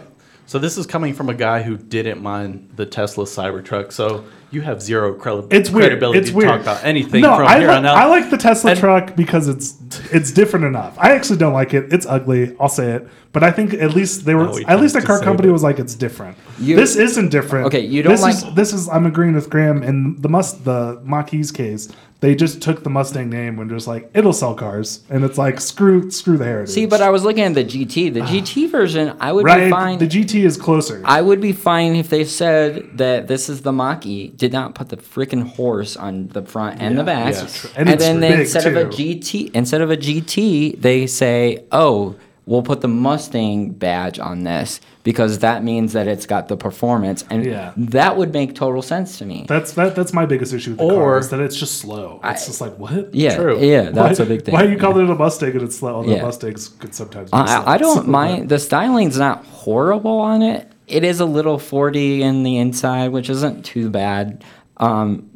[0.49, 3.93] So this is coming from a guy who didn't mind the Tesla Cybertruck.
[3.93, 5.87] So you have zero credi- It's weird.
[5.89, 6.49] credibility It's to weird.
[6.51, 7.97] talk about anything no, from I, here li- on out.
[7.97, 9.75] I like the Tesla And- truck because it's
[10.13, 10.95] it's different enough.
[10.99, 11.93] I actually don't like it.
[11.93, 12.55] It's ugly.
[12.61, 13.09] I'll say it.
[13.33, 15.53] But I think at least they were No, he at least the car company it.
[15.53, 16.37] was like it's different.
[16.59, 17.67] You- this isn't different.
[17.67, 20.65] Okay, you don't this like- is this is I'm agreeing with Graham in the must
[20.65, 21.89] the Mach-E's case.
[22.21, 25.61] They just took the Mustang name and just like it'll sell cars, and it's like
[25.61, 26.71] screw screw the heritage.
[26.75, 28.09] See, but I was looking at the GT.
[28.09, 28.71] The GT ah.
[28.71, 29.99] version, I would be fine.
[29.99, 31.03] the GT is closer.
[31.05, 34.91] I would be fine if they said that this is the Mach-E, did not put
[34.91, 38.31] the freaking horse on the front and the back, yeah, and, And it's then they,
[38.31, 38.85] big, instead of a.
[38.85, 44.81] GT, instead of a GT, they say, "Oh, we'll put the Mustang badge on this
[45.05, 47.73] because that means that it's got the performance," and Yeah.
[47.77, 49.47] that would make total sense to me.
[49.49, 49.97] that's that.
[49.97, 52.21] That's my biggest issue with the Or- car is that it's just slow.
[52.25, 53.15] It's I- just like what?
[53.15, 53.59] yeah, True.
[53.59, 54.53] yeah, that's why, a big thing.
[54.55, 55.95] Why you call it a Mustang and it's slow?
[55.97, 56.23] Although Yeah.
[56.23, 57.31] Mustangs could sometimes.
[57.31, 57.47] Be slow.
[57.47, 60.71] I, I don't mind the styling's not horrible on it.
[60.87, 64.45] It is a little 40 in the inside, which isn't too bad.
[64.77, 65.31] Um,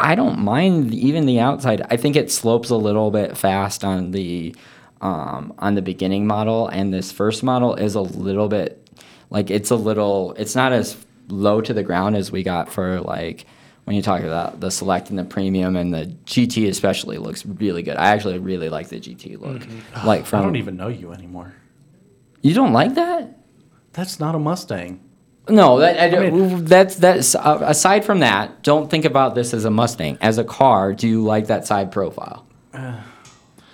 [0.00, 1.82] I don't mind even the outside.
[1.90, 4.54] I think it slopes a little bit fast on the
[5.00, 8.88] um, on the beginning model, and this first model is a little bit
[9.30, 10.32] like it's a little.
[10.38, 10.96] It's not as
[11.28, 13.46] low to the ground as we got for like
[13.84, 17.82] when you talk about the select and the premium and the GT especially looks really
[17.82, 17.96] good.
[17.96, 19.62] I actually really like the GT look.
[20.04, 21.54] Like from I don't even know you anymore.
[22.42, 23.38] you don't like that?
[23.94, 25.00] That's not a Mustang.
[25.48, 28.62] No, that, I, I mean- that's that's uh, aside from that.
[28.62, 30.16] Don't think about this as a Mustang.
[30.20, 32.46] As a car, do you like that side profile?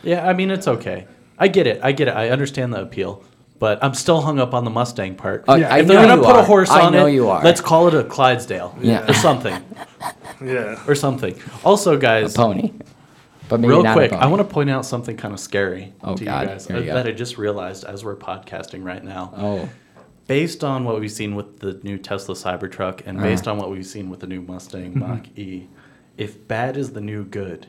[0.03, 1.07] Yeah, I mean it's okay.
[1.39, 1.81] I get it.
[1.83, 2.15] I get it.
[2.15, 3.23] I understand the appeal,
[3.59, 5.45] but I'm still hung up on the Mustang part.
[5.49, 6.41] Uh, Yeah, I if know they're gonna put are.
[6.41, 7.43] a horse I on know it, you are.
[7.43, 8.77] let's call it a Clydesdale.
[8.81, 9.09] Yeah.
[9.09, 9.63] or something,
[10.45, 10.83] Yeah.
[10.89, 11.35] or something.
[11.65, 12.73] Also, guys, pony,
[13.49, 16.15] but maybe real not quick, I want to point out something kind of scary Oh,
[16.17, 16.41] to God.
[16.43, 19.33] you guys Here you uh, that I just realized as we're podcasting right now.
[19.37, 19.69] Oh,
[20.31, 23.27] Based on what we've seen with the new Tesla Cybertruck and Uh-huh.
[23.27, 25.01] based on what we've seen with the new Mustang Mm-hmm.
[25.01, 25.67] Mach E,
[26.17, 27.67] if bad is the new good,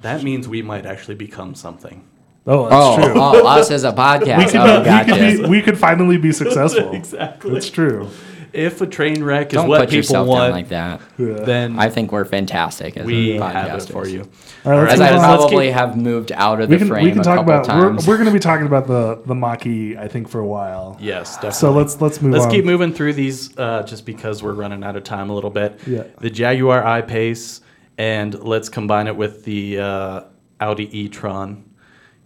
[0.00, 2.04] that means we might actually become something.
[2.46, 2.74] Oh, that's
[3.08, 3.20] oh, true.
[3.20, 4.38] oh, us as a podcast.
[4.38, 5.10] we could, oh, we, gotcha.
[5.10, 6.92] could be, we could finally be successful.
[6.92, 7.52] Exactly.
[7.54, 8.08] That's true.
[8.56, 11.00] If a train wreck is Don't what put people yourself want, down like that.
[11.18, 11.34] Yeah.
[11.44, 13.92] then I think we're fantastic as we a have it podcasters.
[13.92, 14.28] for you.
[14.64, 15.16] All right, let's As move I on.
[15.30, 17.36] let's probably keep- have moved out of we the can frame we can a talk
[17.38, 18.06] couple about times.
[18.06, 20.96] we're, we're going to be talking about the the Mach-E I think for a while.
[21.00, 21.52] Yes, definitely.
[21.58, 22.50] So let's let's move Let's on.
[22.50, 25.78] keep moving through these uh, just because we're running out of time a little bit.
[25.86, 26.04] Yeah.
[26.20, 27.60] The Jaguar I-Pace,
[27.98, 30.20] and let's combine it with the uh,
[30.60, 31.64] Audi e-tron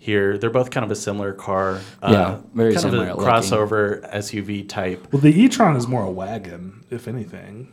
[0.00, 0.36] here.
[0.38, 1.80] They're both kind of a similar car.
[2.02, 3.32] Uh, Yeah, very kind similar Of a looking.
[3.32, 5.06] crossover SUV type.
[5.12, 7.68] Well, the e-tron is more a wagon, if anything.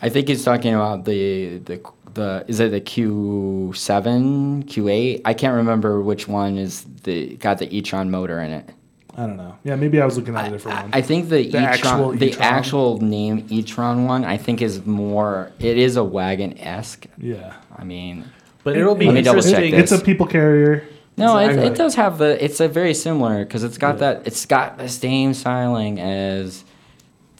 [0.00, 1.80] I think he's talking about the the
[2.14, 5.22] the is it the Q seven Q eight?
[5.24, 8.68] I can't remember which one is the got the e-tron motor in it.
[9.16, 9.56] I don't know.
[9.64, 10.90] Yeah, maybe I was looking at a different I, one.
[10.94, 12.42] I think the, The e-tron, actual the e-tron?
[12.44, 15.50] actual name e-tron one, I think is more.
[15.58, 17.06] It is a wagon esque.
[17.18, 17.54] yeah.
[17.76, 18.24] I mean,
[18.62, 19.70] But it'll be Let me check interesting.
[19.72, 19.90] this.
[19.90, 20.84] It's a people carrier.
[21.18, 21.66] No, it, Exactly.
[21.70, 22.42] it does have the.
[22.44, 24.26] It's a very similar because it's got that.
[24.26, 26.64] It's got the same styling as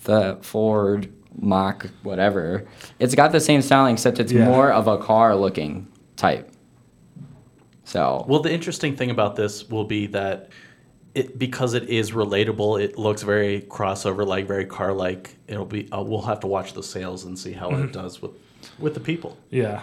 [0.04, 2.66] the Ford Mach whatever.
[2.98, 4.44] It's got the same styling except it's Yeah.
[4.44, 6.50] more of a car looking type.
[7.84, 10.50] So Well, the interesting thing about this will be that
[11.14, 15.36] it because it is relatable, it looks very crossover, like very car like.
[15.46, 15.90] It'll be.
[15.90, 17.84] Uh, we'll have to watch the sales and see how Mm-hmm.
[17.84, 18.32] it does with
[18.78, 19.36] with the people.
[19.50, 19.82] Yeah.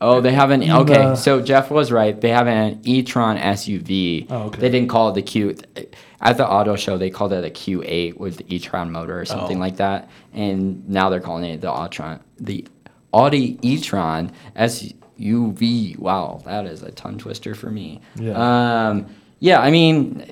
[0.00, 0.94] Oh, they have an okay.
[0.94, 2.18] the- so Jeff was right.
[2.20, 4.26] They have an e-tron SUV.
[4.30, 4.60] Oh, okay.
[4.60, 5.56] They didn't call it the Q.
[6.20, 9.56] At the auto show, they called it a Q8 with the e-tron motor or something
[9.56, 9.60] Oh.
[9.60, 10.08] like that.
[10.32, 12.66] And now they're calling it the Autron, the
[13.12, 15.98] Audi e-tron SUV.
[15.98, 18.00] Wow, that is a tongue twister for me.
[18.16, 18.88] Yeah.
[18.88, 19.06] Um,
[19.40, 20.24] yeah, I mean,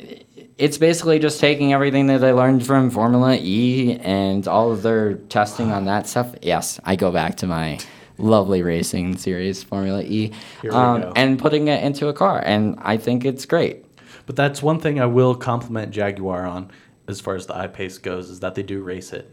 [0.59, 5.14] it's basically just taking everything that they learned from Formula E and all of their
[5.14, 6.35] testing on that stuff.
[6.43, 7.79] Yes, I go back to my
[8.19, 10.33] lovely racing series, Formula E,
[10.71, 12.43] um, and putting it into a car.
[12.45, 13.85] And I think it's great.
[14.27, 16.71] But that's one thing I will compliment Jaguar on,
[17.09, 19.31] as far as the I-Pace goes, is that they do race it.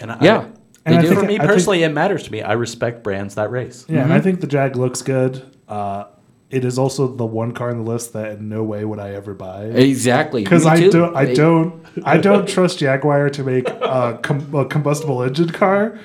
[0.00, 0.46] And I, Yeah,
[0.84, 1.14] And they I do.
[1.14, 2.42] for me I think- personally, it matters to me.
[2.42, 3.84] I respect brands that race.
[3.88, 5.42] Yeah, and I think the Jag looks good.
[5.68, 6.04] Uh,
[6.50, 9.12] it is also the one car on the list that in no way would I
[9.12, 9.64] ever buy.
[9.66, 10.42] exactly.
[10.42, 14.64] Because Me I don't, I don't, I don't trust Jaguar to make a, com- a
[14.66, 15.98] combustible engine car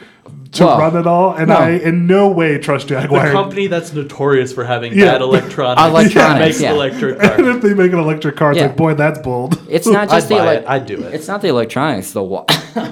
[0.57, 1.55] to Well, run it all, and no.
[1.55, 3.31] I in no way trust The Jaguar.
[3.31, 5.13] company that's notorious for having Yeah.
[5.13, 6.71] bad electronics, Electronics, makes yeah.
[6.73, 7.55] electric and cars.
[7.55, 8.67] if they make an electric car, it's Yeah.
[8.67, 9.59] like, boy, that's bold.
[9.69, 10.65] It's not just I'd the buy elec- it.
[10.67, 11.13] I'd do it.
[11.13, 12.11] It's not the electronics.
[12.11, 12.45] The wi-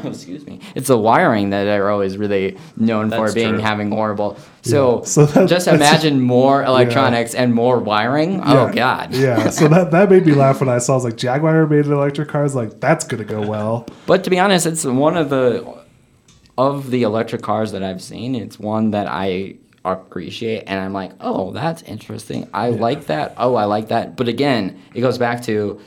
[0.04, 0.60] excuse me.
[0.74, 3.60] It's the wiring that they're always really known for being true.
[3.62, 4.38] having horrible.
[4.64, 8.42] So, So that- just imagine more electronics and more wiring.
[8.44, 8.72] Oh Yeah.
[8.74, 9.14] God.
[9.14, 10.94] yeah, so that that made me laugh when I saw.
[10.94, 12.42] I was like, Jaguar made an electric car.
[12.42, 13.86] I was like, that's gonna go well.
[14.08, 15.64] But to be honest, it's one of the
[16.58, 18.36] of the electric cars that I've seen.
[18.36, 22.50] It's one that I appreciate, and I'm like, oh, that's interesting.
[22.54, 23.36] I like that.
[23.38, 24.16] Oh, I like that.
[24.16, 25.80] But again, it goes back to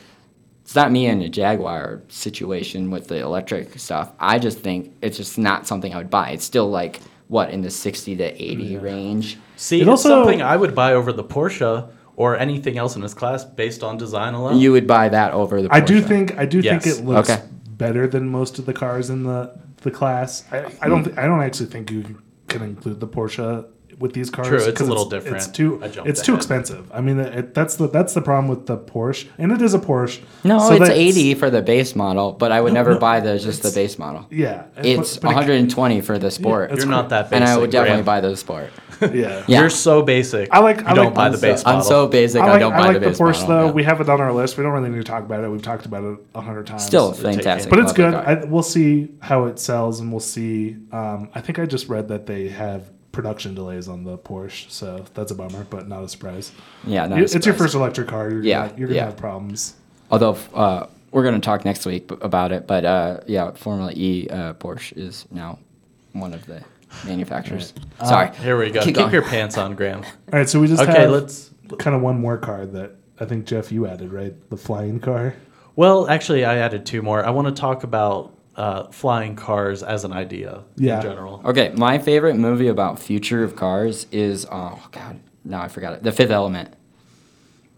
[0.62, 4.12] it's not me in a Jaguar situation with the electric stuff.
[4.20, 6.30] I just think it's just not something I would buy.
[6.30, 9.38] It's still like what in the sixty to eighty range.
[9.56, 13.02] See, It it's also- something I would buy over the Porsche or anything else in
[13.02, 14.58] this class based on design alone.
[14.58, 15.68] You would buy that over the.
[15.72, 16.06] I do Porsche.
[16.08, 16.84] think I do Yes.
[16.84, 17.42] think it looks Okay.
[17.76, 19.50] better than most of the cars in the
[19.80, 20.44] the class.
[20.52, 23.66] I, I don't I don't actually think you can include the Porsche
[23.98, 24.48] with these cars.
[24.48, 25.36] True, it's a 'cause little different.
[25.38, 26.38] It's too it's too ahead.
[26.38, 26.90] expensive.
[26.94, 29.78] I mean, it, that's the that's the problem with the Porsche, and it is a
[29.78, 30.20] Porsche.
[30.44, 33.20] No, so it's that's- eighty for the base model, but I would never no, buy
[33.20, 34.26] the just the base model.
[34.30, 37.42] Yeah, It's but- but it- 120 for the sport, it's You're not that basic.
[37.42, 38.04] and I would definitely Graham.
[38.04, 38.70] buy the sport.
[39.00, 39.60] Yeah, Yeah.
[39.60, 40.48] You're so basic.
[40.52, 41.80] I like- You I don't like- buy the base model.
[41.82, 42.42] I'm so basic.
[42.42, 43.46] I I, don't I buy like the the base Porsche model.
[43.48, 43.64] though.
[43.66, 43.70] yeah.
[43.72, 44.56] We have it on our list.
[44.58, 45.48] We don't really need to talk about it.
[45.48, 46.84] We've talked about it a hundred times.
[46.84, 47.70] Still fantastic.
[47.70, 48.12] but it's good.
[48.12, 50.76] I, we'll see how it sells, and we'll see.
[50.90, 55.04] Um, I think I just read that they have production delays on the Porsche, so
[55.14, 56.52] that's a bummer, but not a surprise.
[56.86, 58.30] yeah, not You- a it's your first electric car.
[58.30, 59.04] You're Yeah, gonna, you're gonna yeah.
[59.06, 59.74] have problems.
[60.10, 64.28] Although uh, we're going to talk next week about it, but uh, yeah, Formula E
[64.30, 65.58] uh, Porsche is now
[66.12, 66.62] one of the
[67.04, 67.74] manufacturers.
[68.04, 68.34] Sorry.
[68.36, 68.82] Here we go.
[68.82, 70.02] Keep Keep, your pants on, Graham.
[70.02, 71.50] All right, so we just Okay, have let's.
[71.78, 74.34] kind of one more car that I think Jeff you added, right?
[74.50, 75.34] The flying car.
[75.76, 77.24] Well, actually, I added two more.
[77.24, 80.96] I want to talk about uh, flying cars as an idea Yeah.
[80.96, 81.40] in general.
[81.44, 86.02] Okay, my favorite movie about future of cars is oh god, now I forgot it.
[86.02, 86.74] The Fifth Element.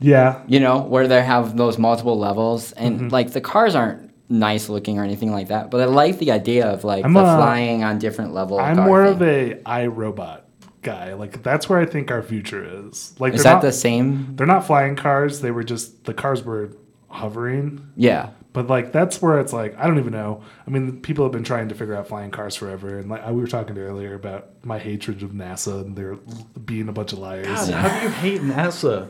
[0.03, 3.09] Yeah, You know, where they have those multiple levels and Mm-hmm.
[3.09, 6.67] like the cars aren't nice looking or anything like that, but I like the idea
[6.73, 8.59] of like I'm the a- flying on different level.
[8.59, 9.15] I'm car more thing.
[9.15, 10.47] of a I, Robot
[10.81, 11.13] guy.
[11.13, 13.15] Like that's where I think our future is.
[13.19, 14.35] Like Is they're that not, the same?
[14.37, 15.43] They're not flying cars.
[15.43, 16.71] They were just the cars were
[17.09, 17.87] hovering.
[17.97, 18.31] Yeah.
[18.53, 20.43] But like that's where it's like I don't even know.
[20.67, 23.41] I mean, people have been trying to figure out flying cars forever, and like we
[23.41, 26.17] were talking earlier about my hatred of NASA and they're
[26.65, 27.47] being a bunch of liars.
[27.47, 29.09] God, how do you hate NASA?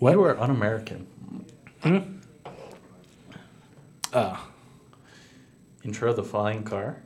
[0.00, 0.12] What?
[0.12, 1.06] You are un-American.
[4.12, 4.46] Ah,
[5.84, 7.02] Intro the flying car.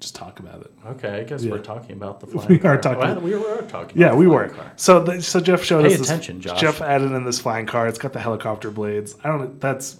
[0.00, 0.70] just talk about it.
[0.86, 1.52] Okay, I guess Yeah.
[1.52, 2.50] we're talking about the flying car.
[2.50, 2.74] We car.
[2.74, 3.98] are talking- Well, we were talking.
[3.98, 4.48] Yeah, about we the were.
[4.48, 4.72] flying car.
[4.76, 6.08] So the, so Jeff showed Pay us this.
[6.08, 6.60] attention, Josh.
[6.60, 7.88] Jeff added in this flying car.
[7.88, 9.16] It's got the helicopter blades.
[9.24, 9.60] I don't.
[9.60, 9.96] That's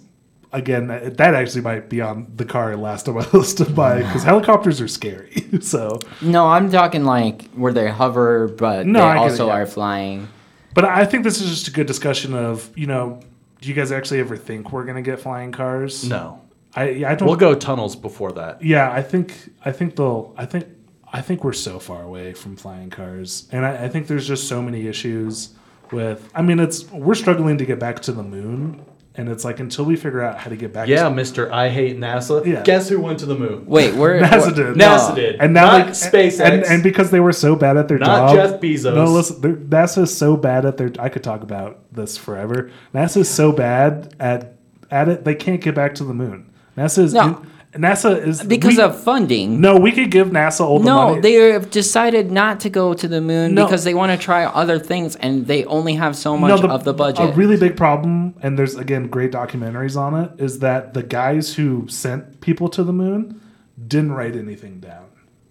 [0.53, 3.97] again that that actually might be on the car last on my list to buy
[4.01, 5.45] because helicopters are scary.
[5.61, 9.47] so, No, I'm talking like where they hover, but No, they I get it, also
[9.47, 9.53] yeah.
[9.53, 10.27] are flying.
[10.73, 13.21] but I think this is just a good discussion of you know.
[13.59, 16.07] Do you guys actually ever think we're gonna get flying cars?
[16.07, 16.41] No,
[16.75, 17.27] I I don't.
[17.27, 18.63] we'll go tunnels before that.
[18.63, 19.33] Yeah, I think
[19.65, 20.33] I think they'll.
[20.37, 20.67] I think
[21.11, 24.47] I think we're so far away from flying cars, and I, I think there's just
[24.47, 25.49] so many issues
[25.91, 26.29] with.
[26.35, 28.85] I mean, it's we're struggling to get back to the moon,
[29.17, 30.87] and it's like until we figure out how to get back.
[30.87, 32.45] Yeah, to, Mister, I hate NASA.
[32.45, 32.61] Yeah.
[32.63, 33.65] Guess who went to the moon?
[33.65, 34.21] Wait, where?
[34.23, 34.75] NASA did.
[34.77, 35.35] NASA did.
[35.41, 36.39] and now Not like SpaceX.
[36.39, 38.35] and, and because they were so bad at their Not job.
[38.35, 38.93] Jeff Bezos.
[38.95, 40.91] No, listen, they're- NASA is so bad at their.
[40.99, 42.71] I could talk about this forever.
[42.93, 44.53] NASA is so bad at
[44.91, 46.49] at it they can't get back to the moon.
[46.77, 47.27] NASA is No.
[47.27, 49.61] in- NASA is because we- of funding.
[49.61, 49.75] no.
[49.77, 51.15] We could give NASA all the No, money.
[51.15, 53.65] No, they have decided not to go to the moon No.
[53.65, 56.93] because they want to try other things, and they only have so much of the
[56.93, 57.29] budget.
[57.29, 61.53] A really big problem, and there's again great documentaries on it, is that the guys
[61.55, 63.39] who sent people to the moon
[63.87, 65.03] didn't write anything down.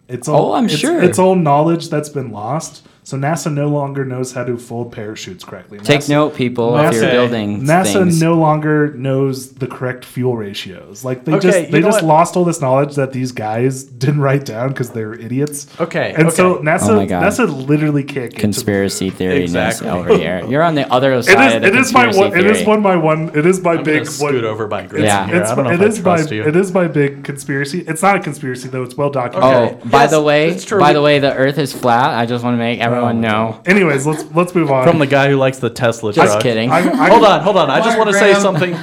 [0.08, 1.00] It's all, Oh, I'm it's- sure.
[1.02, 2.86] It's all knowledge that's been lost.
[3.06, 5.78] So NASA no longer knows how to fold parachutes correctly.
[5.78, 8.20] Take note, people, if you're NASA- building NASA things.
[8.20, 11.04] no longer knows the correct fuel ratios.
[11.04, 12.08] Like they Okay, just they just what?
[12.08, 15.68] lost all this knowledge that these guys didn't write down because they're idiots.
[15.80, 16.64] Okay, and so okay.
[16.64, 19.88] NASA Oh my NASA literally can't get conspiracy To theory Exactly.
[19.88, 20.44] over here.
[20.48, 22.66] You're on the other side it of the it is my conspiracy one it is
[22.66, 25.28] one my one it is my I'm big gonna scoot one, over my grid Yeah.
[25.28, 25.42] here.
[25.42, 26.42] It's, I don't know it if is my you.
[26.44, 27.84] it is my big conspiracy.
[27.86, 28.82] It's not a conspiracy though.
[28.82, 29.78] It's well documented.
[29.84, 30.80] Oh, by Yes, the way, it's true.
[30.80, 32.10] by the way, the Earth is flat.
[32.18, 33.62] I just want to make everyone Oh, oh, know.
[33.66, 34.86] Anyways, let's let's move on.
[34.86, 36.42] From the guy who likes the Tesla Just truck.
[36.42, 36.70] kidding.
[36.70, 37.70] I, I, hold on, hold on.
[37.70, 38.76] I just want to say something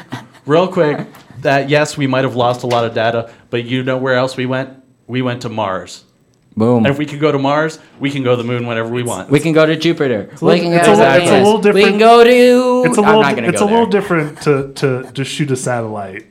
[0.45, 1.07] real quick.
[1.41, 4.37] That yes, we might have lost a lot of data, but you know where else
[4.37, 4.69] we went?
[5.07, 6.05] We went to Mars.
[6.55, 6.85] Boom.
[6.85, 9.03] And if we could go to Mars, we can go to the moon whenever we
[9.03, 9.29] want.
[9.29, 10.29] we can go to Jupiter.
[10.41, 11.47] a we can go it's to a little- it's a Venus.
[11.47, 12.83] little We can go to.
[12.89, 15.49] it's a I'm little not gonna it's go a little different to to just shoot
[15.51, 16.27] a satellite.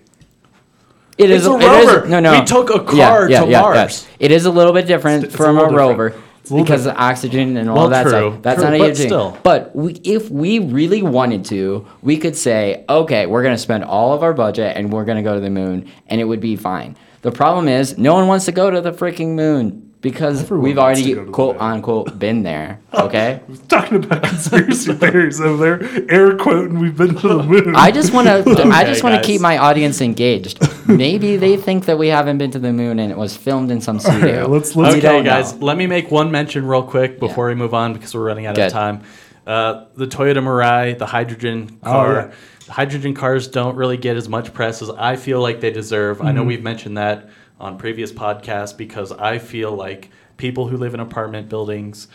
[1.19, 2.09] It It's is a it is- rover.
[2.09, 2.39] no, no.
[2.41, 4.07] We took a car to Mars.
[4.19, 5.91] It is a little bit different It's a from a, little different.
[5.91, 8.43] rover It's a little because of oxygen and all Well, that true, stuff.
[8.43, 9.07] That's true, not a but huge thing.
[9.09, 9.39] still.
[9.43, 13.85] But we, if we really wanted to, we could say, okay, we're going to spend
[13.85, 16.41] all of our budget and we're going to go to the moon, and it would
[16.41, 16.97] be fine.
[17.23, 20.79] The problem is, no one wants to go to the freaking moon because Everyone we've
[20.79, 22.81] already go the quote unquote been there.
[22.93, 23.41] Okay.
[23.69, 27.75] Talking about conspiracy theories over there, air quoting we've been to the moon.
[27.77, 28.63] I just want to.
[28.73, 30.59] I just want to keep my audience engaged.
[30.87, 33.81] Maybe they think that we haven't been to the moon and it was filmed in
[33.81, 34.41] some studio.
[34.43, 35.67] right, let's- let's- Okay, guys, know.
[35.67, 37.55] let me make one mention real quick before Yeah.
[37.55, 38.67] we move on because we're running out Good.
[38.67, 39.01] of time.
[39.47, 42.15] Uh, the Toyota Mirai, the hydrogen Oh, car.
[42.15, 42.73] yeah.
[42.73, 46.21] Hydrogen cars don't really get as much press as I feel like they deserve.
[46.21, 46.37] I Mm-hmm.
[46.37, 47.29] know we've mentioned that
[47.61, 52.09] on previous podcasts because I feel like people who live in apartment buildings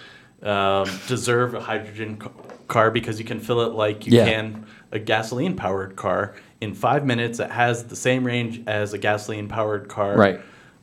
[0.43, 2.19] um, deserve a hydrogen
[2.67, 4.25] car because you can fill it like you Yeah.
[4.25, 7.39] can a gasoline powered car in five minutes.
[7.39, 10.15] It has the same range as a gasoline powered car.
[10.15, 10.39] Right.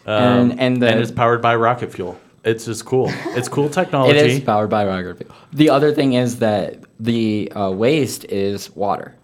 [0.07, 2.19] Um, And- and the- and it's powered by rocket fuel.
[2.45, 3.11] It's just cool.
[3.37, 4.19] It's cool technology.
[4.19, 5.35] It is powered by rocket fuel.
[5.53, 9.15] The other thing is that the uh, waste is water.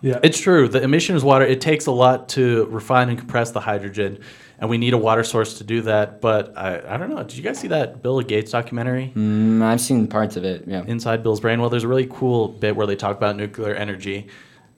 [0.00, 0.68] yeah, It's true.
[0.68, 1.44] The emission is water.
[1.44, 4.18] It takes a lot to refine and compress the hydrogen,
[4.58, 6.20] and we need a water source to do that.
[6.20, 7.22] But I, I don't know.
[7.22, 9.12] Did you guys see that Bill Gates documentary?
[9.16, 10.64] Mm, I've seen parts of it.
[10.66, 10.82] Yeah.
[10.86, 11.60] Inside Bill's brain.
[11.60, 14.26] Well, there's a really cool bit where they talk about nuclear energy.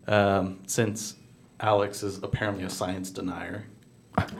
[0.06, 1.15] Um, since
[1.60, 3.64] Alex is apparently a science denier,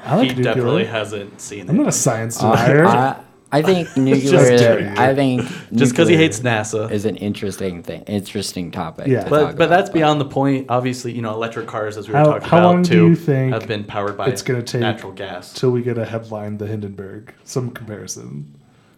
[0.04, 0.44] I like he nuclear.
[0.44, 1.78] definitely hasn't seen I'm it.
[1.80, 2.86] not a science Uh, denier.
[2.86, 3.16] I,
[3.52, 4.58] I think nuclear.
[4.58, 4.98] kidding.
[4.98, 5.42] I think
[5.72, 6.90] Just because he nuclear hates NASA.
[6.90, 8.02] is an interesting thing.
[8.02, 9.06] Interesting topic.
[9.06, 9.24] Yeah.
[9.24, 9.94] to But talk but that's about.
[9.94, 10.66] beyond the point.
[10.68, 13.08] Obviously, you know, electric cars, as we were How- talking how about long do too,
[13.08, 15.52] you think have been powered by it's gonna take natural gas.
[15.52, 18.52] Till we get a headline, the Hindenburg, some comparison.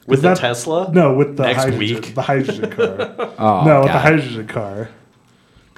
[0.07, 0.91] With Is the that- Tesla?
[0.93, 2.15] No, with the Next hydrogen, week.
[2.15, 3.35] the hydrogen car.
[3.39, 4.03] Oh, no, with the God.
[4.03, 4.89] hydrogen car.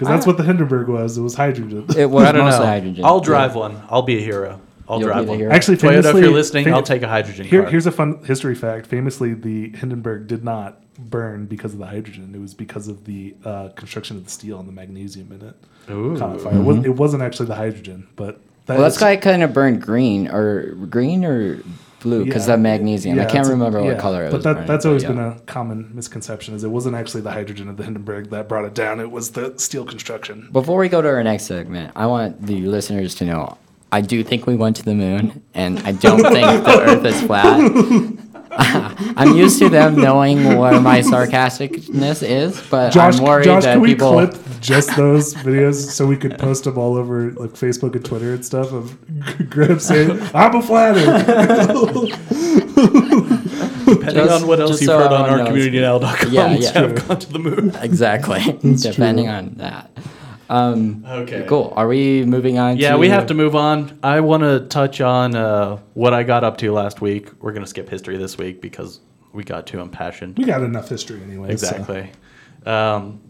[0.00, 1.16] Because that's what the Hindenburg was.
[1.18, 1.86] It was hydrogen.
[1.96, 2.66] It was I don't mostly know.
[2.66, 3.04] hydrogen.
[3.04, 3.80] I'll drive one.
[3.88, 4.60] I'll be a hero.
[4.88, 5.38] I'll You'll be drive the one.
[5.38, 5.52] hero.
[5.52, 7.70] Actually, Toyota, if you're listening, fam- I'll take a hydrogen Here, car.
[7.70, 8.86] here's a fun history fact.
[8.88, 12.32] Famously, the Hindenburg did not burn because of the hydrogen.
[12.34, 15.54] It was because of the uh, construction of the steel and the magnesium in it.
[15.92, 16.16] Ooh.
[16.18, 16.54] Caught on fire.
[16.56, 19.42] It, wasn't, it wasn't actually the hydrogen, but that Well, that's is- why it kind
[19.44, 21.62] of burned green or green or
[22.00, 22.54] blue because Yeah.
[22.54, 23.16] of magnesium.
[23.16, 24.44] Yeah, I can't remember what yeah, color it but was.
[24.44, 25.08] that, burning, that's but always yeah.
[25.10, 26.54] been a common misconception.
[26.54, 29.00] Is it wasn't actually the hydrogen of the Hindenburg that brought it down.
[29.00, 30.48] It was the steel construction.
[30.52, 33.58] Before we go to our next segment, I want the listeners to know
[33.92, 37.20] I do think we went to the moon, and I don't think the Earth is
[37.22, 37.60] flat.
[38.52, 43.74] I'm used to them knowing where my sarcasticness is, but Josh, I'm worried Josh, that
[43.74, 44.12] can we people.
[44.12, 48.34] clip just those videos so we could post them all over like Facebook and Twitter
[48.34, 48.96] and stuff of
[49.50, 51.00] Griff saying, "I'm a flatter."
[53.90, 55.66] Depending Just- on what else you've so heard on everyone knows.
[55.66, 56.72] ourcommunitynow.com, Yeah, yeah, yeah.
[56.80, 57.72] have gone to the moon.
[57.80, 58.40] Exactly,
[58.80, 59.90] depending on that.
[60.50, 61.44] Um, Okay.
[61.48, 61.72] Cool.
[61.76, 62.76] Are we moving on?
[62.76, 63.98] Yeah, to we have to move on.
[64.02, 67.30] I want to touch on uh, what I got up to last week.
[67.40, 69.00] We're going to skip history this week because
[69.32, 70.36] we got too impassioned.
[70.36, 71.48] We got enough history anyway.
[71.48, 72.10] so- Exactly.
[72.66, 73.20] Um,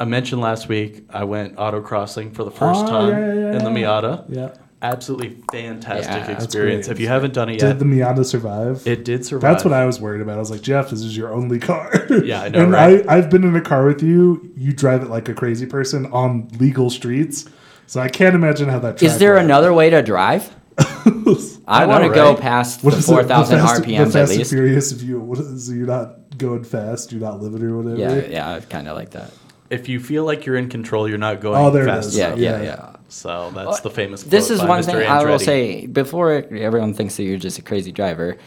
[0.00, 3.58] I mentioned last week I went autocrossing for the first Oh, time yeah, yeah, yeah,
[3.58, 3.70] in the.
[3.70, 4.24] Miata.
[4.28, 4.54] Yeah.
[4.82, 6.86] Absolutely fantastic Yeah, that's experience.
[6.86, 6.92] great.
[6.96, 8.84] If you haven't done it yet, Did the Miata survive?
[8.86, 9.52] it did survive.
[9.52, 10.36] That's what I was worried about.
[10.36, 11.90] I was like, Jeff, this is your only car.
[12.24, 13.08] Yeah, I know, and right?
[13.08, 14.52] I, I've been in a car with you.
[14.56, 17.48] You drive it like a crazy person on legal streets.
[17.86, 19.02] So I can't imagine how that.
[19.02, 19.44] Is track there works.
[19.44, 20.54] another way to drive?
[20.78, 22.40] I, I want to go right?
[22.40, 23.12] past What the is it?
[23.12, 24.50] 4,000 Fast- RPMs Fast at and least.
[24.50, 24.92] Furious.
[24.92, 27.96] If you, what is, you're not going fast, you're not living or whatever.
[28.20, 29.30] Yeah, yeah, I kind of like that.
[29.70, 32.16] if you feel like you're in control, you're not going Oh, there it fast is.
[32.16, 32.38] Yeah, enough.
[32.38, 32.91] yeah, Yeah.
[33.12, 34.22] So that's oh, the famous.
[34.22, 34.86] This is one Mr.
[34.86, 38.38] thing I will say before everyone thinks that you're just a crazy driver.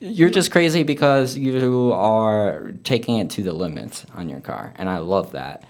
[0.00, 4.88] You're just crazy because you are taking it to the limits on your car, and
[4.88, 5.64] I love that.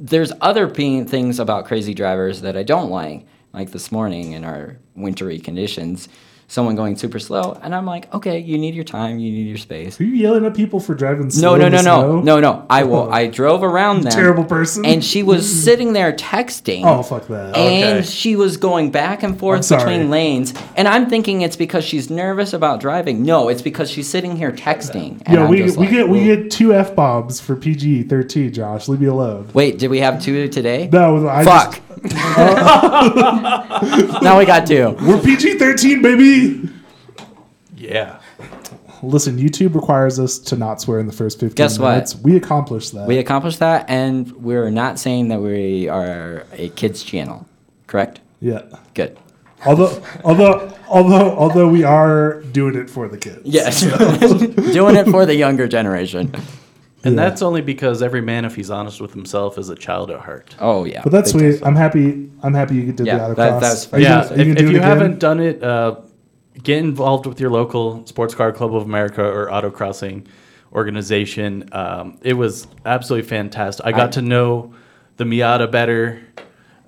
[0.00, 4.78] There's other things about crazy drivers that I don't like, like this morning in our
[4.94, 6.08] wintry conditions,
[6.48, 9.56] someone going super slow, and I'm like, okay, you need your time, you need your
[9.58, 10.00] space.
[10.00, 12.20] Are you yelling at people for driving No, slow no, no, no, snow?
[12.20, 12.66] no, no.
[12.70, 12.96] I will.
[13.08, 13.10] Oh.
[13.10, 14.12] I drove around them.
[14.12, 14.84] Terrible person.
[14.86, 16.82] And she was sitting there texting.
[16.84, 17.56] Oh, fuck that.
[17.56, 18.02] And Okay.
[18.06, 20.54] she was going back and forth between lanes.
[20.76, 23.22] And I'm thinking it's because she's nervous about driving.
[23.24, 25.20] No, it's because she's sitting here texting.
[25.26, 28.52] And Yeah, we, we like, get we get two f bombs for PG thirteen.
[28.52, 29.48] Josh, leave me alone.
[29.52, 30.88] Wait, did we have two today?
[30.92, 31.74] No, I Fuck.
[31.74, 31.85] Just,
[34.22, 34.96] now we got two.
[35.02, 36.68] we're PG thirteen, baby.
[37.76, 38.20] Yeah.
[39.02, 41.90] Listen, YouTube requires us to not swear in the first fifteen Guess what?
[41.92, 42.16] minutes.
[42.16, 43.06] We accomplished that.
[43.06, 47.46] We accomplished that, and we're not saying that we are a kids channel.
[47.86, 48.20] Correct?
[48.40, 48.62] yeah.
[48.94, 49.18] Good.
[49.64, 53.40] Although, although, although, although we are doing it for the kids.
[53.44, 53.80] Yes.
[54.72, 56.34] Doing it for the younger generation.
[57.06, 57.22] And Yeah.
[57.24, 60.54] that's only because every man, if he's honest with himself, is a child at heart.
[60.60, 61.02] Oh yeah.
[61.02, 61.66] But that's Big sweet.
[61.66, 62.30] I'm happy.
[62.42, 63.36] I'm happy you did Yeah, the autocross.
[63.36, 64.82] that- that's Are yeah, gonna- you if, if you again?
[64.82, 65.96] haven't done it, uh,
[66.62, 70.24] get involved with your local sports car club of America or autocrossing
[70.74, 71.68] organization.
[71.72, 73.86] Um, it was absolutely fantastic.
[73.86, 74.72] I got I- to know
[75.16, 76.20] the Miata better.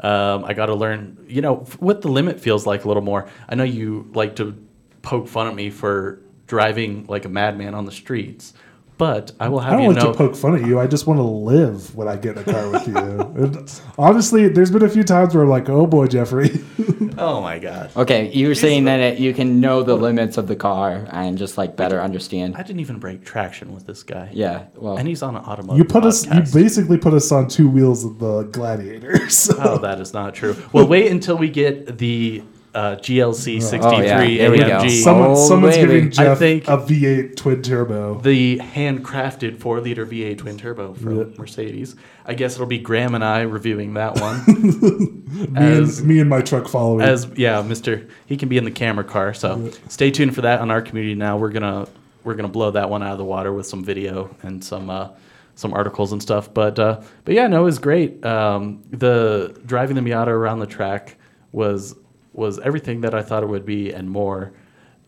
[0.00, 3.26] Um, I got to learn, you know, what the limit feels like a little more.
[3.48, 4.54] I know you like to
[5.02, 8.54] poke fun at me for driving like a madman on the streets,
[8.98, 9.72] but I will have.
[9.72, 10.12] I don't you like know.
[10.12, 10.78] to poke fun at you.
[10.78, 12.96] I just want to live when I get in a car with you.
[12.96, 16.60] And honestly, there's been a few times where I'm like, "Oh boy, Jeffrey."
[17.18, 17.92] oh my god!
[17.96, 21.38] Okay, you were saying that it, you can know the limits of the car and
[21.38, 22.56] just like better understand.
[22.56, 24.30] I didn't even break traction with this guy.
[24.32, 25.78] Yeah, well, and he's on an automotive.
[25.78, 26.26] You put us.
[26.26, 29.28] You basically put us on two wheels of the Gladiator.
[29.38, 29.54] So.
[29.58, 30.56] Oh, that is not true.
[30.72, 32.42] Well, wait until we get the
[32.74, 34.18] uh, GLC 63 Oh, yeah.
[34.38, 34.64] There we go.
[34.64, 35.92] AMG, Someone, Oh, someone's baby.
[35.92, 38.20] giving Jeff I think- a V8 twin turbo.
[38.20, 41.24] the handcrafted four liter V8 twin turbo from Yeah.
[41.38, 41.96] Mercedes.
[42.26, 44.44] I guess it'll be Graham and I reviewing that one.
[45.52, 47.00] Me as- and, me and my truck following.
[47.06, 49.32] As yeah, Mister, he can be in the camera car.
[49.34, 51.14] So stay tuned for that on our community.
[51.14, 51.86] Now we're gonna
[52.24, 55.08] we're gonna blow that one out of the water with some video and some uh,
[55.54, 56.52] some articles and stuff.
[56.52, 58.24] But uh, but yeah, no, it was great.
[58.26, 61.16] Um, the driving the Miata around the track
[61.52, 61.94] was
[62.32, 64.52] was everything that I thought it would be and more.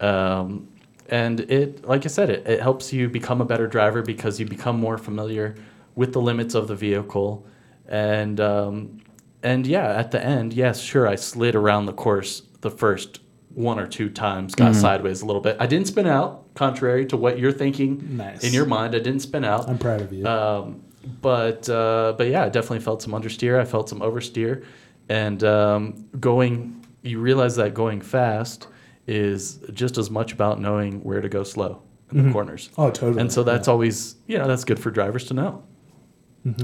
[0.00, 0.68] Um,
[1.08, 4.46] and it, like I said, it, it helps you become a better driver because you
[4.46, 5.56] become more familiar
[5.94, 7.46] with the limits of the vehicle.
[7.88, 9.00] And um,
[9.42, 13.20] and yeah, at the end, yes, sure, I slid around the course the first
[13.54, 15.56] one or two times, got sideways a little bit.
[15.58, 18.44] I didn't spin out, contrary to what you're thinking Nice.
[18.44, 18.94] in your mind.
[18.94, 19.68] I didn't spin out.
[19.68, 20.24] I'm proud of you.
[20.24, 20.82] Um,
[21.20, 23.58] but uh, but yeah, I definitely felt some understeer.
[23.58, 24.64] I felt some oversteer,
[25.08, 26.76] and um, going.
[27.02, 28.66] You realize that going fast
[29.06, 31.82] is just as much about knowing where to go slow
[32.12, 32.70] in the corners.
[32.76, 33.20] oh, totally.
[33.20, 35.62] And so that's always you know that's good for drivers to know.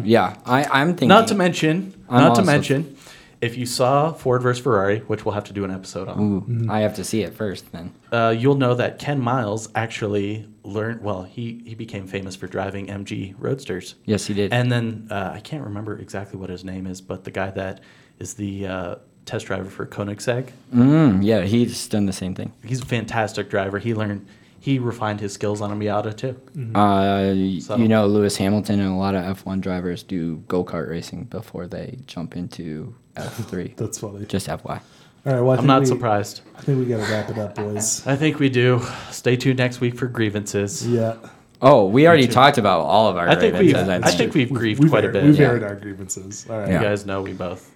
[0.02, 1.08] yeah, I, I'm thinking.
[1.08, 2.96] Not to mention, I'm not to also- mention,
[3.42, 6.70] if you saw Ford versus Ferrari, which we'll have to do an episode on, Ooh,
[6.70, 7.92] I have to see it first then.
[8.10, 11.02] uh, you'll know that Ken Miles actually learned.
[11.02, 13.94] Well, he he became famous for driving MG Roadsters.
[14.06, 14.52] Yes, he did.
[14.52, 17.80] And then uh, I can't remember exactly what his name is, but the guy that
[18.18, 18.94] is the uh,
[19.26, 22.52] test driver for Koenigsegg, mm, yeah, he's done the same thing.
[22.64, 23.78] he's a fantastic driver.
[23.78, 24.26] He learned,
[24.60, 26.36] he refined his skills on a Miata too.
[26.74, 30.88] Uh, So- you know, Lewis Hamilton and a lot of F1 drivers do go kart
[30.88, 33.74] racing before they jump into F3.
[33.76, 34.24] That's funny.
[34.26, 34.80] Just FY.
[35.26, 35.40] All right.
[35.40, 36.42] Well, I I'm not we, surprised.
[36.56, 38.06] I think we got to wrap it up, boys.
[38.14, 38.80] I think we do.
[39.10, 40.86] Stay tuned next week for grievances.
[40.86, 41.16] Yeah.
[41.60, 43.28] Oh, we already talked about all of our.
[43.28, 45.24] I think we've, grievances, I think we've grieved we've quite a bit.
[45.24, 45.48] We've Yeah.
[45.48, 46.46] aired our grievances.
[46.50, 46.70] All right.
[46.70, 47.68] You guys know we both,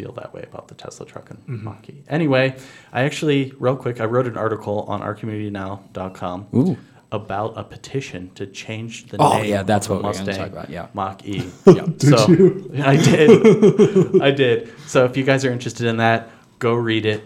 [0.00, 2.02] feel that way about the Tesla truck and Mach-E.
[2.08, 2.56] Anyway,
[2.92, 6.76] I actually, real quick, I wrote an article on ourcommunitynow.com Ooh.
[7.12, 9.50] about a petition to change the Oh, name.
[9.50, 10.86] yeah, that's of the what we're gonna talk about, yeah.
[10.94, 11.50] Mach-E.
[11.66, 12.70] Did so, you?
[12.82, 14.22] I did.
[14.22, 14.72] I did.
[14.86, 17.22] So if you guys are interested in that, go read it.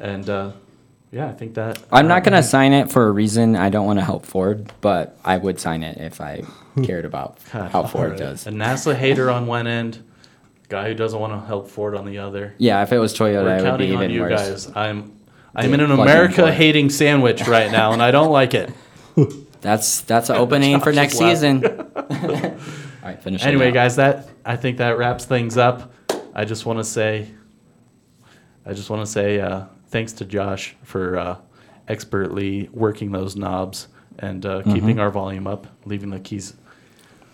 [0.00, 0.52] And uh,
[1.12, 1.78] yeah, I think that.
[1.92, 3.54] I'm not gonna sign it for a reason.
[3.54, 6.42] I don't want to help Ford, but I would sign it if I
[6.84, 8.18] cared about God, how Ford alright.
[8.18, 8.46] does.
[8.46, 10.04] A NASA hater on one end,
[10.68, 12.54] guy who doesn't want to help Ford on the other.
[12.58, 14.40] Yeah, if it was Toyota, We're it would be counting on you worse.
[14.66, 14.72] guys.
[14.76, 15.18] I'm
[15.54, 18.70] I'm in an America hating sandwich right now, and I don't like it.
[19.60, 21.36] That's that's an opening for next left.
[21.38, 21.64] season.
[21.96, 22.56] All
[23.02, 23.42] right, finish.
[23.44, 23.74] Anyway, out.
[23.74, 25.92] guys, that I think that wraps things up.
[26.32, 27.28] I just want to say,
[28.64, 31.36] I just want to say uh, thanks to Josh for uh,
[31.88, 33.88] expertly working those knobs
[34.20, 34.74] and uh, Mm-hmm.
[34.74, 36.54] keeping our volume up, leaving the keys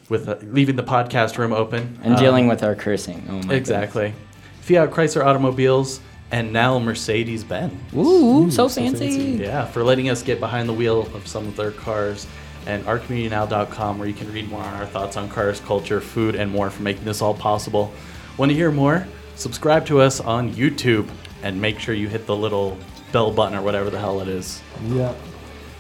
[0.08, 3.26] with uh, leaving the podcast room open, and Um, dealing with our cursing.
[3.30, 4.12] Oh my exactly.
[4.60, 6.00] Fiat Chrysler Automobiles,
[6.30, 7.74] and now Mercedes Benz.
[7.94, 9.08] Ooh, so, so fancy.
[9.08, 9.42] fancy.
[9.44, 12.26] Yeah, for letting us get behind the wheel of some of their cars.
[12.66, 16.50] And ourcommunitynow.com, where you can read more on our thoughts on cars, culture, food, and
[16.50, 17.92] more for making this all possible.
[18.38, 19.06] Want to hear more?
[19.36, 21.06] Subscribe to us on YouTube
[21.42, 22.78] and make sure you hit the little
[23.12, 24.62] bell button or whatever the hell it is.
[24.88, 25.12] Yeah.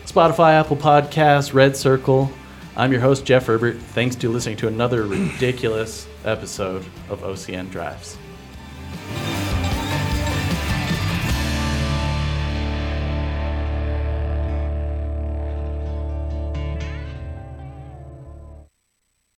[0.04, 2.30] Spotify, Apple Podcasts, RedCircle.
[2.76, 3.76] I'm your host, Jeff Herbert.
[3.76, 8.16] Thanks to listening to another ridiculous episode of OCN Drives.